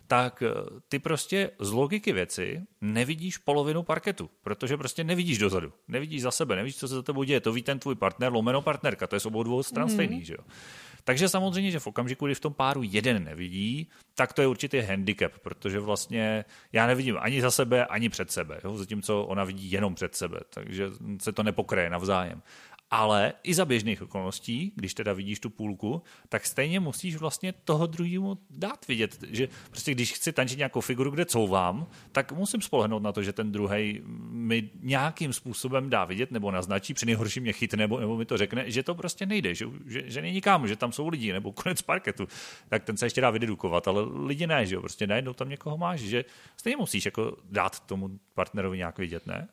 [0.07, 0.53] tak eh,
[0.89, 6.55] ty prostě z logiky věci nevidíš polovinu parketu, protože prostě nevidíš dozadu, nevidíš za sebe,
[6.55, 9.19] nevíš, co se za tebou děje, to ví ten tvůj partner, lomeno partnerka, to je
[9.19, 9.93] s obou dvou stran mm.
[9.93, 10.43] stejný, že jo.
[11.03, 14.79] Takže samozřejmě, že v okamžiku, kdy v tom páru jeden nevidí, tak to je určitý
[14.79, 18.77] handicap, protože vlastně já nevidím ani za sebe, ani před sebe, jo?
[18.77, 20.89] zatímco ona vidí jenom před sebe, takže
[21.21, 22.41] se to nepokreje navzájem
[22.91, 27.87] ale i za běžných okolností, když teda vidíš tu půlku, tak stejně musíš vlastně toho
[27.87, 33.03] druhému dát vidět, že prostě když chci tančit nějakou figuru, kde couvám, tak musím spolehnout
[33.03, 37.53] na to, že ten druhý mi nějakým způsobem dá vidět nebo naznačí, při nejhorší mě
[37.53, 40.67] chytne nebo, nebo mi to řekne, že to prostě nejde, že, že, že není kam,
[40.67, 42.27] že tam jsou lidi nebo konec parketu,
[42.69, 45.77] tak ten se ještě dá vydedukovat, ale lidi ne, že jo, prostě najednou tam někoho
[45.77, 46.25] máš, že
[46.57, 49.47] stejně musíš jako dát tomu partnerovi nějak vidět, ne?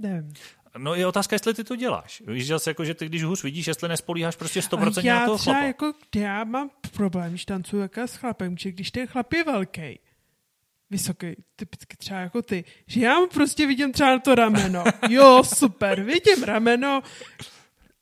[0.00, 0.32] Nevím.
[0.78, 2.22] No je otázka, jestli ty to děláš.
[2.26, 5.38] Víš zase, jako, že ty když hůř vidíš, jestli nespolíháš prostě 100% já na toho
[5.38, 5.66] třeba chlapa.
[5.66, 9.98] jako, já mám problém, když tancuju jaká s chlapem, že když ten chlap je velký,
[10.90, 14.84] vysoký, typicky třeba jako ty, že já mu prostě vidím třeba na to rameno.
[15.08, 17.02] Jo, super, vidím rameno,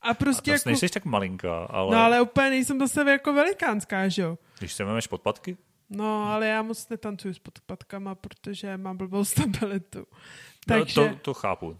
[0.03, 0.69] a prostě a to jako...
[0.69, 1.97] nejsi tak malinká, ale...
[1.97, 4.39] No ale úplně nejsem do sebe jako velikánská, že jo?
[4.59, 5.57] Když se vemeš podpatky?
[5.91, 10.07] No, ale já moc netancuju s podpatkama, protože mám blbou stabilitu.
[10.67, 11.77] Takže, no, to, to chápu.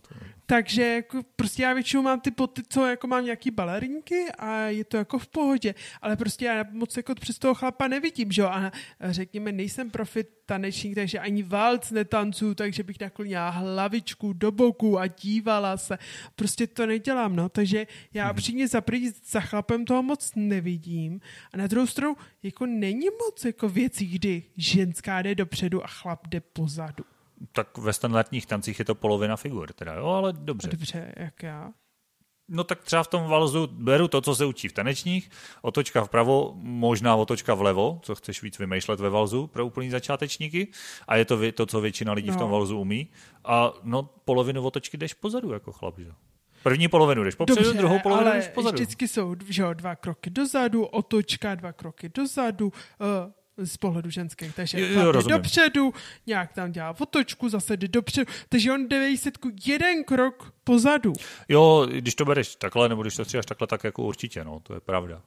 [0.47, 4.85] Takže jako prostě já většinou mám ty poty, co jako mám nějaký balerinky a je
[4.85, 8.49] to jako v pohodě, ale prostě já moc jako přes toho chlapa nevidím, že jo,
[8.49, 14.99] a řekněme, nejsem profit tanečník, takže ani valc netancuju, takže bych naklonila hlavičku do boku
[14.99, 15.99] a dívala se,
[16.37, 18.37] prostě to nedělám, no, takže já hmm.
[18.37, 18.83] přímě za
[19.25, 21.21] za chlapem toho moc nevidím.
[21.53, 26.27] A na druhou stranu jako není moc jako věcí, kdy ženská jde dopředu a chlap
[26.27, 27.05] jde pozadu
[27.53, 30.69] tak ve standardních tancích je to polovina figur, teda jo, ale dobře.
[30.69, 31.73] Dobře, jak já?
[32.49, 35.31] No tak třeba v tom valzu beru to, co se učí v tanečních,
[35.63, 40.69] otočka vpravo, možná otočka vlevo, co chceš víc vymýšlet ve valzu pro úplný začátečníky
[41.09, 42.35] a je to to, co většina lidí no.
[42.35, 42.53] v tom no.
[42.53, 43.09] valzu umí.
[43.45, 46.13] A no polovinu otočky jdeš pozadu jako chlap, že?
[46.63, 48.75] První polovinu jdeš popředu, Dobře, druhou polovinu jdeš pozadu.
[48.75, 54.55] vždycky jsou že, dva kroky dozadu, otočka, dva kroky dozadu, uh, z pohledu ženských.
[54.55, 55.95] Takže jo, jo, jde dopředu,
[56.27, 58.33] nějak tam dělá otočku, zase jde dopředu.
[58.49, 61.13] Takže on jde ve výsledku jeden krok pozadu.
[61.49, 64.75] Jo, když to bereš takhle, nebo když to stříháš takhle, tak jako určitě, no, to
[64.75, 65.23] je pravda.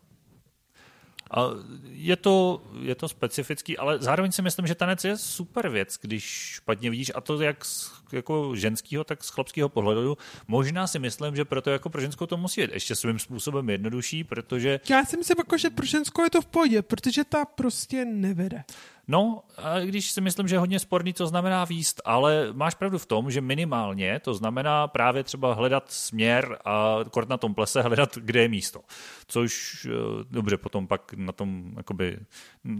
[1.31, 1.49] A
[1.89, 6.23] je to, je to specifický, ale zároveň si myslím, že tanec je super věc, když
[6.25, 10.17] špatně vidíš, a to jak z jako ženského, tak z chlapského pohledu.
[10.47, 14.23] Možná si myslím, že proto jako pro ženskou to musí být ještě svým způsobem jednodušší,
[14.23, 14.79] protože...
[14.89, 18.63] Já si myslím, jako, že pro ženskou je to v pohodě, protože ta prostě nevede.
[19.07, 22.97] No, a když si myslím, že je hodně sporný, co znamená výst, ale máš pravdu
[22.97, 27.81] v tom, že minimálně to znamená právě třeba hledat směr a kort na tom plese
[27.81, 28.81] hledat, kde je místo.
[29.27, 32.19] Což eh, dobře, potom pak na tom, jakoby,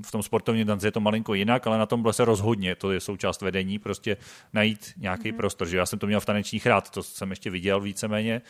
[0.06, 3.00] v tom sportovním tanci je to malinko jinak, ale na tom plese rozhodně to je
[3.00, 4.18] součást vedení, prostě
[4.54, 5.38] najít nějaký mm-hmm.
[5.38, 5.68] prostor.
[5.68, 8.42] Že já jsem to měl v tanečních rád, to jsem ještě viděl víceméně,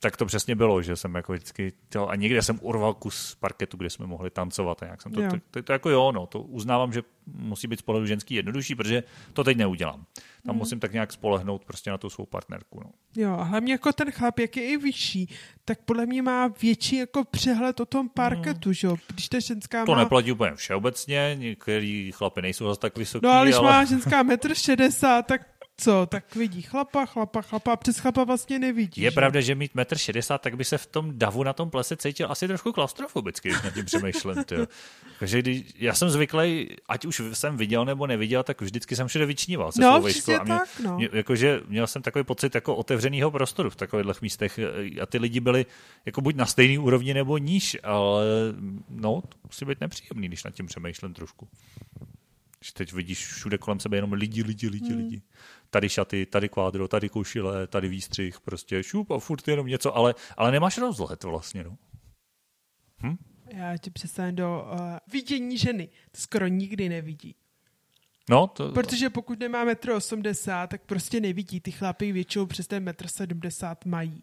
[0.00, 3.76] tak to přesně bylo, že jsem jako vždycky, to, a někde jsem urval kus parketu,
[3.76, 6.40] kde jsme mohli tancovat a jak jsem to, to, to, to, jako jo, no, to
[6.40, 10.04] uznávám, že musí být z pohledu ženský jednodušší, protože to teď neudělám.
[10.46, 10.58] Tam mm.
[10.58, 12.80] musím tak nějak spolehnout prostě na tu svou partnerku.
[12.84, 12.90] No.
[13.16, 15.28] Jo, a hlavně jako ten chlap, jak je i vyšší,
[15.64, 18.72] tak podle mě má větší jako přehled o tom parketu, mm.
[18.74, 18.96] že jo?
[19.12, 19.98] Když ta ženská To má...
[19.98, 23.70] neplatí úplně všeobecně, některý chlapy nejsou zase tak vysoký, No ale když ale...
[23.70, 28.58] má ženská metr 60, tak co, tak vidí chlapa, chlapa, chlapa a přes chlapa vlastně
[28.58, 29.02] nevidí.
[29.02, 29.14] Je že?
[29.14, 32.26] pravda, že mít metr 60, tak by se v tom davu na tom plese cítil
[32.30, 34.44] asi trošku klaustrofobicky, když nad tím přemýšlím.
[35.18, 39.26] Takže když, já jsem zvyklý, ať už jsem viděl nebo neviděl, tak vždycky jsem všude
[39.26, 40.96] vyčníval se no, svou A mě, tak, no.
[40.96, 44.60] mě, jakože měl jsem takový pocit jako otevřeného prostoru v takových místech
[45.02, 45.66] a ty lidi byli
[46.06, 48.24] jako buď na stejný úrovni nebo níž, ale
[48.88, 51.48] no, to musí být nepříjemný, když nad tím přemýšlím trošku.
[52.64, 54.98] Že teď vidíš všude kolem sebe jenom lidi, lidi, lidi, hmm.
[54.98, 55.22] lidi
[55.74, 60.14] tady šaty, tady kvádro, tady košile, tady výstřih, prostě šup a furt jenom něco, ale,
[60.36, 61.76] ale nemáš rozhled vlastně, no.
[63.02, 63.16] Hm?
[63.50, 64.80] Já ti představím do uh,
[65.12, 65.88] vidění ženy.
[66.12, 67.34] To skoro nikdy nevidí.
[68.30, 68.72] No, to...
[68.72, 71.60] Protože pokud nemá 1,80 m, tak prostě nevidí.
[71.60, 74.22] Ty chlapy většinou přes ten 1,70 m mají.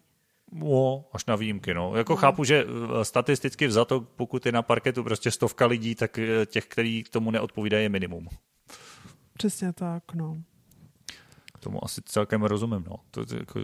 [0.52, 1.96] No, až na výjimky, no.
[1.96, 2.16] Jako no.
[2.16, 6.66] chápu, že eh, statisticky vzato, pokud je na parketu prostě stovka lidí, tak eh, těch,
[6.66, 8.28] který tomu neodpovídají, je minimum.
[9.32, 10.42] Přesně tak, no
[11.62, 12.84] tomu asi celkem rozumím.
[12.90, 12.96] No.
[13.10, 13.60] To, to, jako,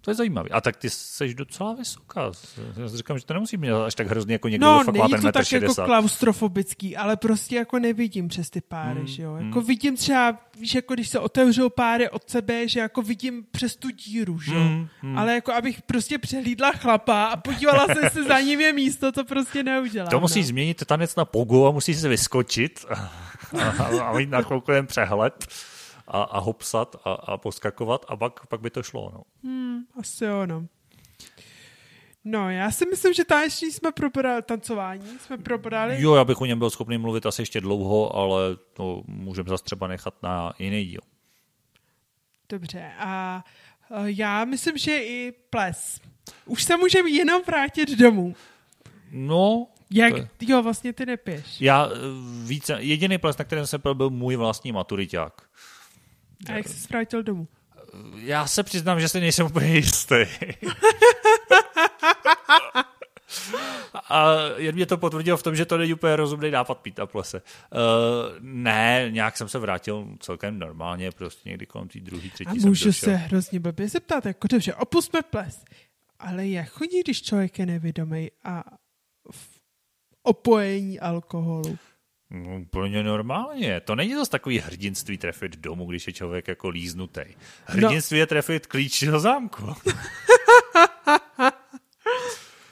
[0.00, 0.48] To je zajímavé.
[0.48, 2.32] A tak ty jsi docela vysoká.
[2.76, 5.08] Já si říkám, že to nemusí být až tak hrozně jako někdo, no, fakt má
[5.08, 5.82] ten to tak 60.
[5.82, 9.32] jako klaustrofobický, ale prostě jako nevidím přes ty páry, Hmm, že jo.
[9.32, 9.46] hmm.
[9.46, 13.76] Jako vidím třeba, víš, jako když se otevřou páry od sebe, že jako vidím přes
[13.76, 14.60] tu díru, že jo.
[14.60, 15.18] Hmm, hmm.
[15.18, 19.24] Ale jako abych prostě přehlídla chlapa a podívala se, jestli za ním je místo, to
[19.24, 20.10] prostě neudělám.
[20.10, 20.46] To musí no.
[20.46, 23.12] změnit tanec na pogo a musí se vyskočit a,
[23.78, 25.46] a, a mít na chvilku jen přehled
[26.08, 29.10] a, a hopsat a, a poskakovat a pak, pak by to šlo.
[29.14, 29.22] No.
[29.44, 30.66] Hmm, asi jo, no.
[32.24, 36.02] No, já si myslím, že taneční jsme probrali, tancování jsme probrali.
[36.02, 38.40] Jo, já bych o něm byl schopný mluvit asi ještě dlouho, ale
[38.72, 41.00] to můžeme zase třeba nechat na jiný díl.
[42.48, 43.44] Dobře, a
[43.90, 46.00] eh, já myslím, že i ples.
[46.46, 48.34] Už se můžeme jenom vrátit domů.
[49.10, 51.60] No, Jak, to je- jo, vlastně ty nepiješ.
[51.60, 51.96] já eh,
[52.44, 55.42] více, jediný ples, na kterém jsem byl, byl můj vlastní maturiťák.
[56.48, 57.48] A jak jsi vrátil domů?
[58.16, 60.16] Já se přiznám, že si nejsem úplně jistý.
[63.94, 67.06] A jen mě to potvrdilo v tom, že to není úplně rozumný nápad pít na
[67.06, 67.42] plese.
[67.42, 67.80] Uh,
[68.40, 72.84] ne, nějak jsem se vrátil celkem normálně, prostě někdy kolem té druhé, třetí A můžu
[72.84, 72.92] došel.
[72.92, 75.64] se hrozně blbě zeptat, jako dobře, opustme ples.
[76.18, 78.64] Ale jak chodí, když člověk je nevědomý a
[79.30, 79.60] v
[80.22, 81.78] opojení alkoholu?
[82.32, 83.80] No, úplně normálně.
[83.80, 87.20] To není zase takový hrdinství trefit domů, když je člověk jako líznutý.
[87.64, 89.74] Hrdinství je trefit klíč do zámku.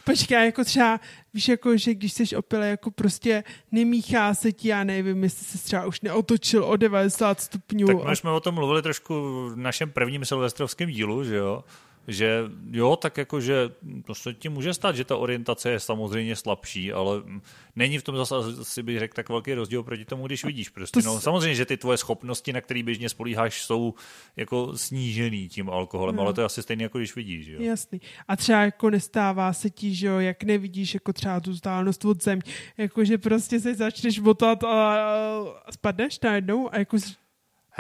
[0.05, 1.01] Počkej, jako třeba,
[1.35, 5.65] víš, jako, že když jsi opilý, jako prostě nemíchá se ti, já nevím, jestli se
[5.65, 7.87] třeba už neotočil o 90 stupňů.
[7.87, 9.15] Tak a- my jsme o tom mluvili trošku
[9.49, 11.65] v našem prvním silvestrovském dílu, že jo?
[12.11, 13.71] Že jo, tak jako, že
[14.07, 17.23] to se ti může stát, že ta orientace je samozřejmě slabší, ale
[17.77, 20.69] není v tom zase, asi bych řekl, tak velký rozdíl proti tomu, když vidíš.
[20.69, 23.95] Prostě, no, samozřejmě, že ty tvoje schopnosti, na které běžně spolíháš, jsou
[24.37, 26.23] jako snížený tím alkoholem, No.
[26.23, 27.47] ale to je asi stejné, jako když vidíš.
[27.47, 27.61] Jo?
[27.61, 28.01] Jasný.
[28.29, 32.23] A třeba jako nestává se ti, že jo, jak nevidíš jako třeba tu vzdálenost od
[32.23, 32.43] země,
[32.77, 34.95] jako že prostě se začneš motat a,
[35.67, 36.97] a spadneš najednou a jako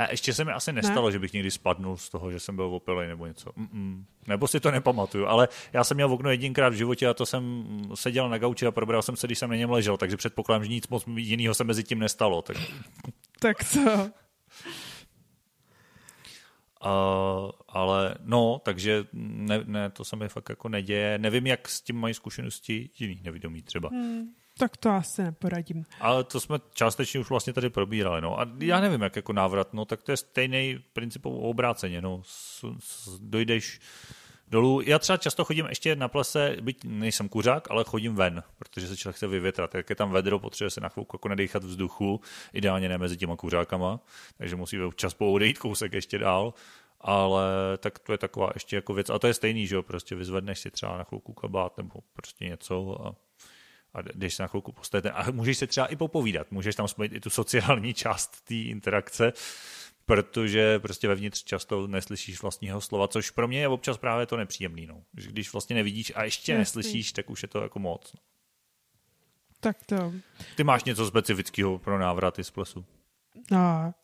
[0.00, 2.64] He, ještě se mi asi nestalo, že bych někdy spadnul z toho, že jsem byl
[2.64, 3.50] opilej nebo něco.
[3.50, 4.04] Mm-mm.
[4.26, 7.26] Nebo si to nepamatuju, ale já jsem měl v okno jedinkrát v životě a to
[7.26, 10.64] jsem seděl na gauči a probral jsem se, když jsem na něm ležel, takže předpokládám,
[10.64, 12.42] že nic moc jiného se mezi tím nestalo.
[12.42, 12.56] Tak,
[13.40, 13.80] tak co?
[16.84, 21.18] uh, ale no, takže ne, ne, to se mi fakt jako neděje.
[21.18, 23.88] Nevím, jak s tím mají zkušenosti jiný nevědomí třeba.
[23.88, 25.86] Hmm, tak to asi neporadím.
[26.00, 28.20] Ale to jsme částečně už vlastně tady probírali.
[28.20, 28.40] No.
[28.40, 32.00] A já nevím, jak jako návrat, no, tak to je stejný princip obráceně.
[32.02, 32.22] No.
[32.24, 33.80] S, s, dojdeš
[34.48, 34.80] dolů.
[34.80, 38.96] Já třeba často chodím ještě na plese, byť nejsem kuřák, ale chodím ven, protože se
[38.96, 39.74] člověk chce vyvětrat.
[39.74, 42.20] Jak je tam vedro, potřebuje se na chvilku jako nadechat vzduchu,
[42.52, 44.00] ideálně ne mezi těma kuřákama,
[44.36, 46.54] takže musí občas odejít kousek ještě dál.
[47.00, 47.44] Ale
[47.78, 49.10] tak to je taková ještě jako věc.
[49.10, 52.44] A to je stejný, že jo, prostě vyzvedneš si třeba na chvilku kabát nebo prostě
[52.44, 53.14] něco a
[53.94, 55.06] a jdeš se na chvilku postavit.
[55.06, 59.32] A můžeš se třeba i popovídat, můžeš tam spojit i tu sociální část té interakce,
[60.06, 64.86] protože prostě vevnitř často neslyšíš vlastního slova, což pro mě je občas právě to nepříjemný.
[64.86, 65.02] No.
[65.12, 68.12] Když vlastně nevidíš a ještě neslyšíš, tak už je to jako moc.
[68.14, 68.20] No.
[69.60, 70.12] Tak to.
[70.56, 72.84] Ty máš něco specifického pro návraty z plesu.
[73.50, 73.94] No,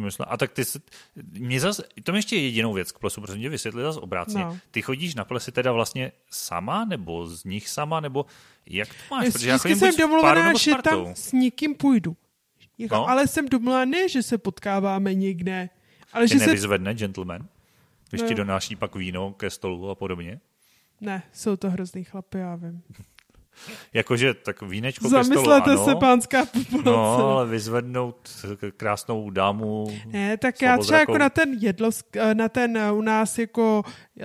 [0.00, 0.26] Myslím.
[0.28, 0.80] A tak ty, se-
[1.32, 4.44] mě zas, to je ještě jedinou věc k plesu, protože mě vysvětli zase obráceně.
[4.44, 4.58] No.
[4.70, 8.26] Ty chodíš na plesy teda vlastně sama, nebo z nich sama, nebo
[8.66, 9.32] jak to máš?
[9.32, 12.16] Protože já jsem buď domluvená, že tam s někým půjdu.
[12.78, 13.08] Jako, No.
[13.08, 15.68] Ale jsem domluvená ne, že se potkáváme někde,
[16.12, 16.46] ale Tě že se...
[16.46, 17.46] nevyzvedne gentleman?
[18.10, 20.40] Když No ti donáší pak víno ke stolu a podobně?
[21.00, 22.82] Ne, jsou to hrozný chlapy, já vím.
[23.92, 25.84] Jakože tak vínečko ke stolu, Zamyslete ano.
[25.84, 26.90] se, pánská populace.
[26.90, 28.30] No, ale vyzvednout
[28.76, 29.86] krásnou dámu...
[30.06, 31.90] Ne, tak já třeba jako na ten jedlo,
[32.34, 34.24] na ten u nás jako uh,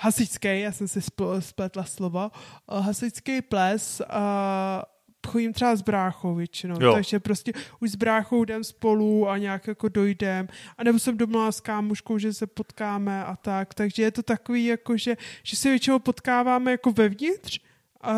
[0.00, 2.30] hasičský, já jsem si spl- spletla slovo,
[2.72, 4.82] uh, hasičský ples, uh,
[5.26, 6.92] chodím třeba s bráchou většinou, Jo.
[6.92, 10.48] takže prostě už s bráchou jdem spolu a nějak jako dojdem,
[10.78, 14.64] a nebo jsem domluvila s kámoškou, že se potkáme a tak, takže je to takový
[14.64, 17.60] jako, že, že se většinou potkáváme jako vevnitř
[18.00, 18.14] a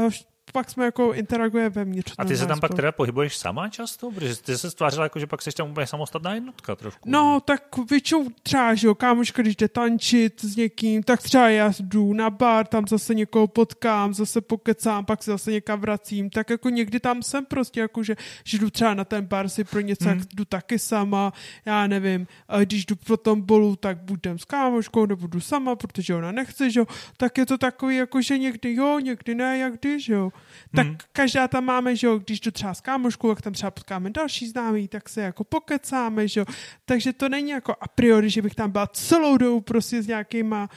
[0.52, 2.12] pak jsme jako interagujeme vevnitř.
[2.18, 4.10] A ty se tam pak teda pohybuješ sama často?
[4.10, 7.00] Protože ty se stvářila jako, že pak jsi tam úplně samostatná jednotka trošku.
[7.10, 11.72] No, tak většinou třeba, že jo, kámoška, když jde tančit s někým, tak třeba já
[11.80, 16.50] jdu na bar, tam zase někoho potkám, zase pokecám, pak se zase někam vracím, tak
[16.50, 19.80] jako někdy tam jsem prostě jako, že, že jdu třeba na ten bar si pro
[19.80, 20.12] něco, Hmm.
[20.12, 20.20] hmm.
[20.20, 21.32] jak jdu taky sama,
[21.64, 25.40] já nevím, a když jdu pro tom bolu, tak buď jdem s kámoškou, nebo jdu
[25.40, 26.86] sama, protože ona nechce, že jo,
[27.16, 30.32] tak je to takový jako, že někdy jo, někdy ne, jak když, jo.
[30.76, 30.96] Tak Hmm.
[31.12, 34.48] každá tam máme, že jo, když jdu třeba s kámoškou, jak tam třeba potkáme další
[34.48, 36.46] známý, tak se jako pokecáme, že jo.
[36.84, 40.68] Takže to není jako a priori, že bych tam byla celou dobu prostě s nějakýma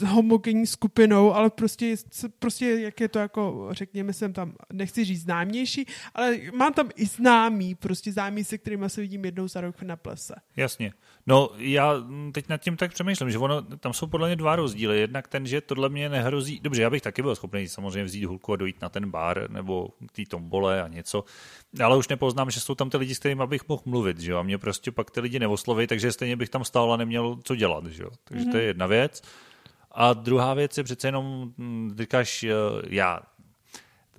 [0.00, 1.96] homogenní skupinou, ale prostě,
[2.38, 7.06] prostě jak je to jako, řekněme jsem tam, nechci říct známější, ale mám tam i
[7.06, 10.34] známý, prostě známý, se kterými se vidím jednou za rok na plese.
[10.56, 10.92] Jasně.
[11.26, 11.94] No já
[12.32, 15.00] teď nad tím tak přemýšlím, že ono, tam jsou podle mě dva rozdíly.
[15.00, 18.52] Jednak ten, že tohle mě nehrozí, dobře, já bych taky byl schopný samozřejmě vzít hulku
[18.52, 21.24] a dojít na ten bar nebo k té tombole a něco,
[21.84, 24.38] ale už nepoznám, že jsou tam ty lidi, s kterými bych mohl mluvit, že jo,
[24.38, 27.56] a mě prostě pak ty lidi neosloví, takže stejně bych tam stál a neměl co
[27.56, 28.10] dělat, že jo.
[28.24, 28.50] Takže mm-hmm.
[28.50, 28.68] to je mhm.
[28.68, 29.22] jedna věc.
[29.94, 32.52] A druhá věc je přece jenom, hm, říkáš, eh,
[32.88, 33.20] já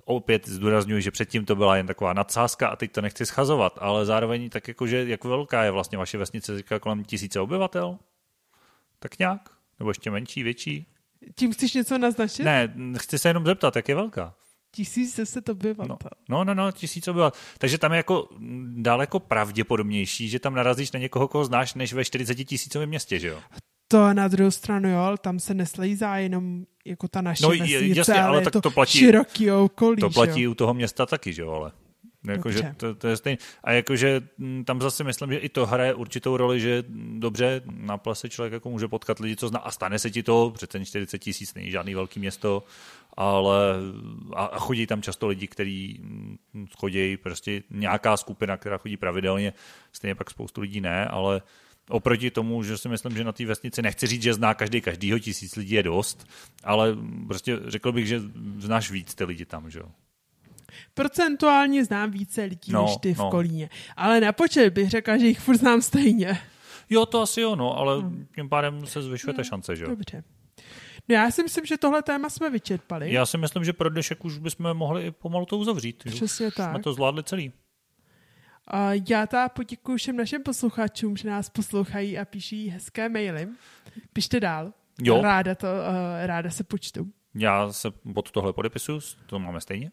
[0.04, 4.06] opět zdůraznuju, že předtím to byla jen taková nadsázka a teď to nechci schazovat, ale
[4.06, 7.98] zároveň tak jako, že jak velká je vlastně vaše vesnice, říká kolem tisíce obyvatel?
[8.98, 9.50] Tak nějak?
[9.78, 10.86] Nebo ještě menší, větší?
[11.34, 12.42] Tím chceš něco naznačit?
[12.42, 14.34] Ne, chci se jenom zeptat, jak je velká.
[14.70, 15.96] Tisíc deset obyvatel.
[16.28, 17.40] No, no, no, no tisíc obyvatel.
[17.58, 18.28] Takže tam je jako
[18.66, 23.28] daleko pravděpodobnější, že tam narazíš na někoho, koho znáš, než ve 40 tisícovém městě, že
[23.28, 23.40] jo?
[23.94, 28.14] To na druhou stranu, jo, tam se neslejzá jenom jako ta naše no, vesnice, jasně,
[28.14, 30.00] ale, ale tak to, to platí, široký okolí.
[30.00, 30.50] To platí jo?
[30.50, 31.72] u toho města taky, že jo, ale.
[32.28, 33.38] Jakože to, to je stejné.
[33.64, 36.84] A jakože mm, tam zase myslím, že i to hraje určitou roli, že
[37.18, 40.50] dobře, na plese člověk jako může potkat lidi, co zná a stane se ti to,
[40.54, 42.62] přece 40 tisíc není žádný velký město,
[43.16, 43.74] ale
[44.34, 49.52] a, a chodí tam často lidi, kteří mm, chodí, prostě nějaká skupina, která chodí pravidelně,
[49.92, 51.42] stejně pak spoustu lidí ne, ale
[51.88, 55.18] Oproti tomu, že si myslím, že na té vesnici nechci říct, že zná každý každýho,
[55.18, 56.26] tisíc lidí je dost,
[56.64, 58.20] ale prostě řekl bych, že
[58.58, 59.86] znáš víc ty lidi tam, že jo.
[60.94, 63.30] Procentuálně znám více lidí no, než ty v no.
[63.30, 63.70] Kolíně.
[63.96, 66.40] Ale na počet bych řekla, že jich furt znám stejně.
[66.90, 68.26] Jo, to asi jo, no, ale hmm.
[68.34, 69.90] tím pádem se zvyšuje hmm, ta šance, že jo.
[69.90, 70.24] Dobře.
[71.08, 73.12] No já si myslím, že tohle téma jsme vyčerpali.
[73.12, 76.04] Já si myslím, že pro dnešek už bychom mohli pomalu to uzavřít.
[76.04, 76.70] Přesně tak.
[76.70, 77.52] Jsme to zvládli celý.
[79.08, 83.48] Já ta poděkuji všem našim posluchačům, že nás poslouchají a píší hezké maily.
[84.12, 84.72] Pište dál.
[85.02, 85.22] Jo.
[85.22, 87.06] Ráda, to, uh, ráda se počtu.
[87.34, 89.90] Já se pod tohle podepisuju, to máme stejně.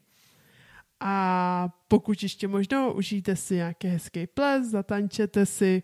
[0.99, 5.84] A pokud ještě možno, užijte si nějaký hezký ples, zatančete si.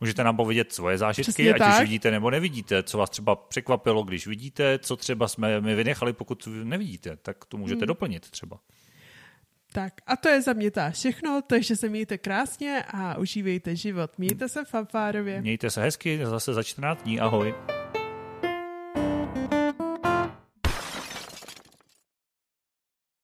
[0.00, 1.74] Můžete nám povědět svoje zážitky, Přesně ať tak.
[1.74, 6.12] už vidíte nebo nevidíte, co vás třeba překvapilo, když vidíte, co třeba jsme my vynechali,
[6.12, 7.86] pokud nevidíte, tak to můžete hmm.
[7.86, 8.58] doplnit třeba.
[9.74, 14.10] Tak a to je za mě ta všechno, takže se mějte krásně a užívejte život.
[14.18, 15.40] Mějte se fanfárově.
[15.40, 17.54] Mějte se hezky, zase za 14 dní, ahoj.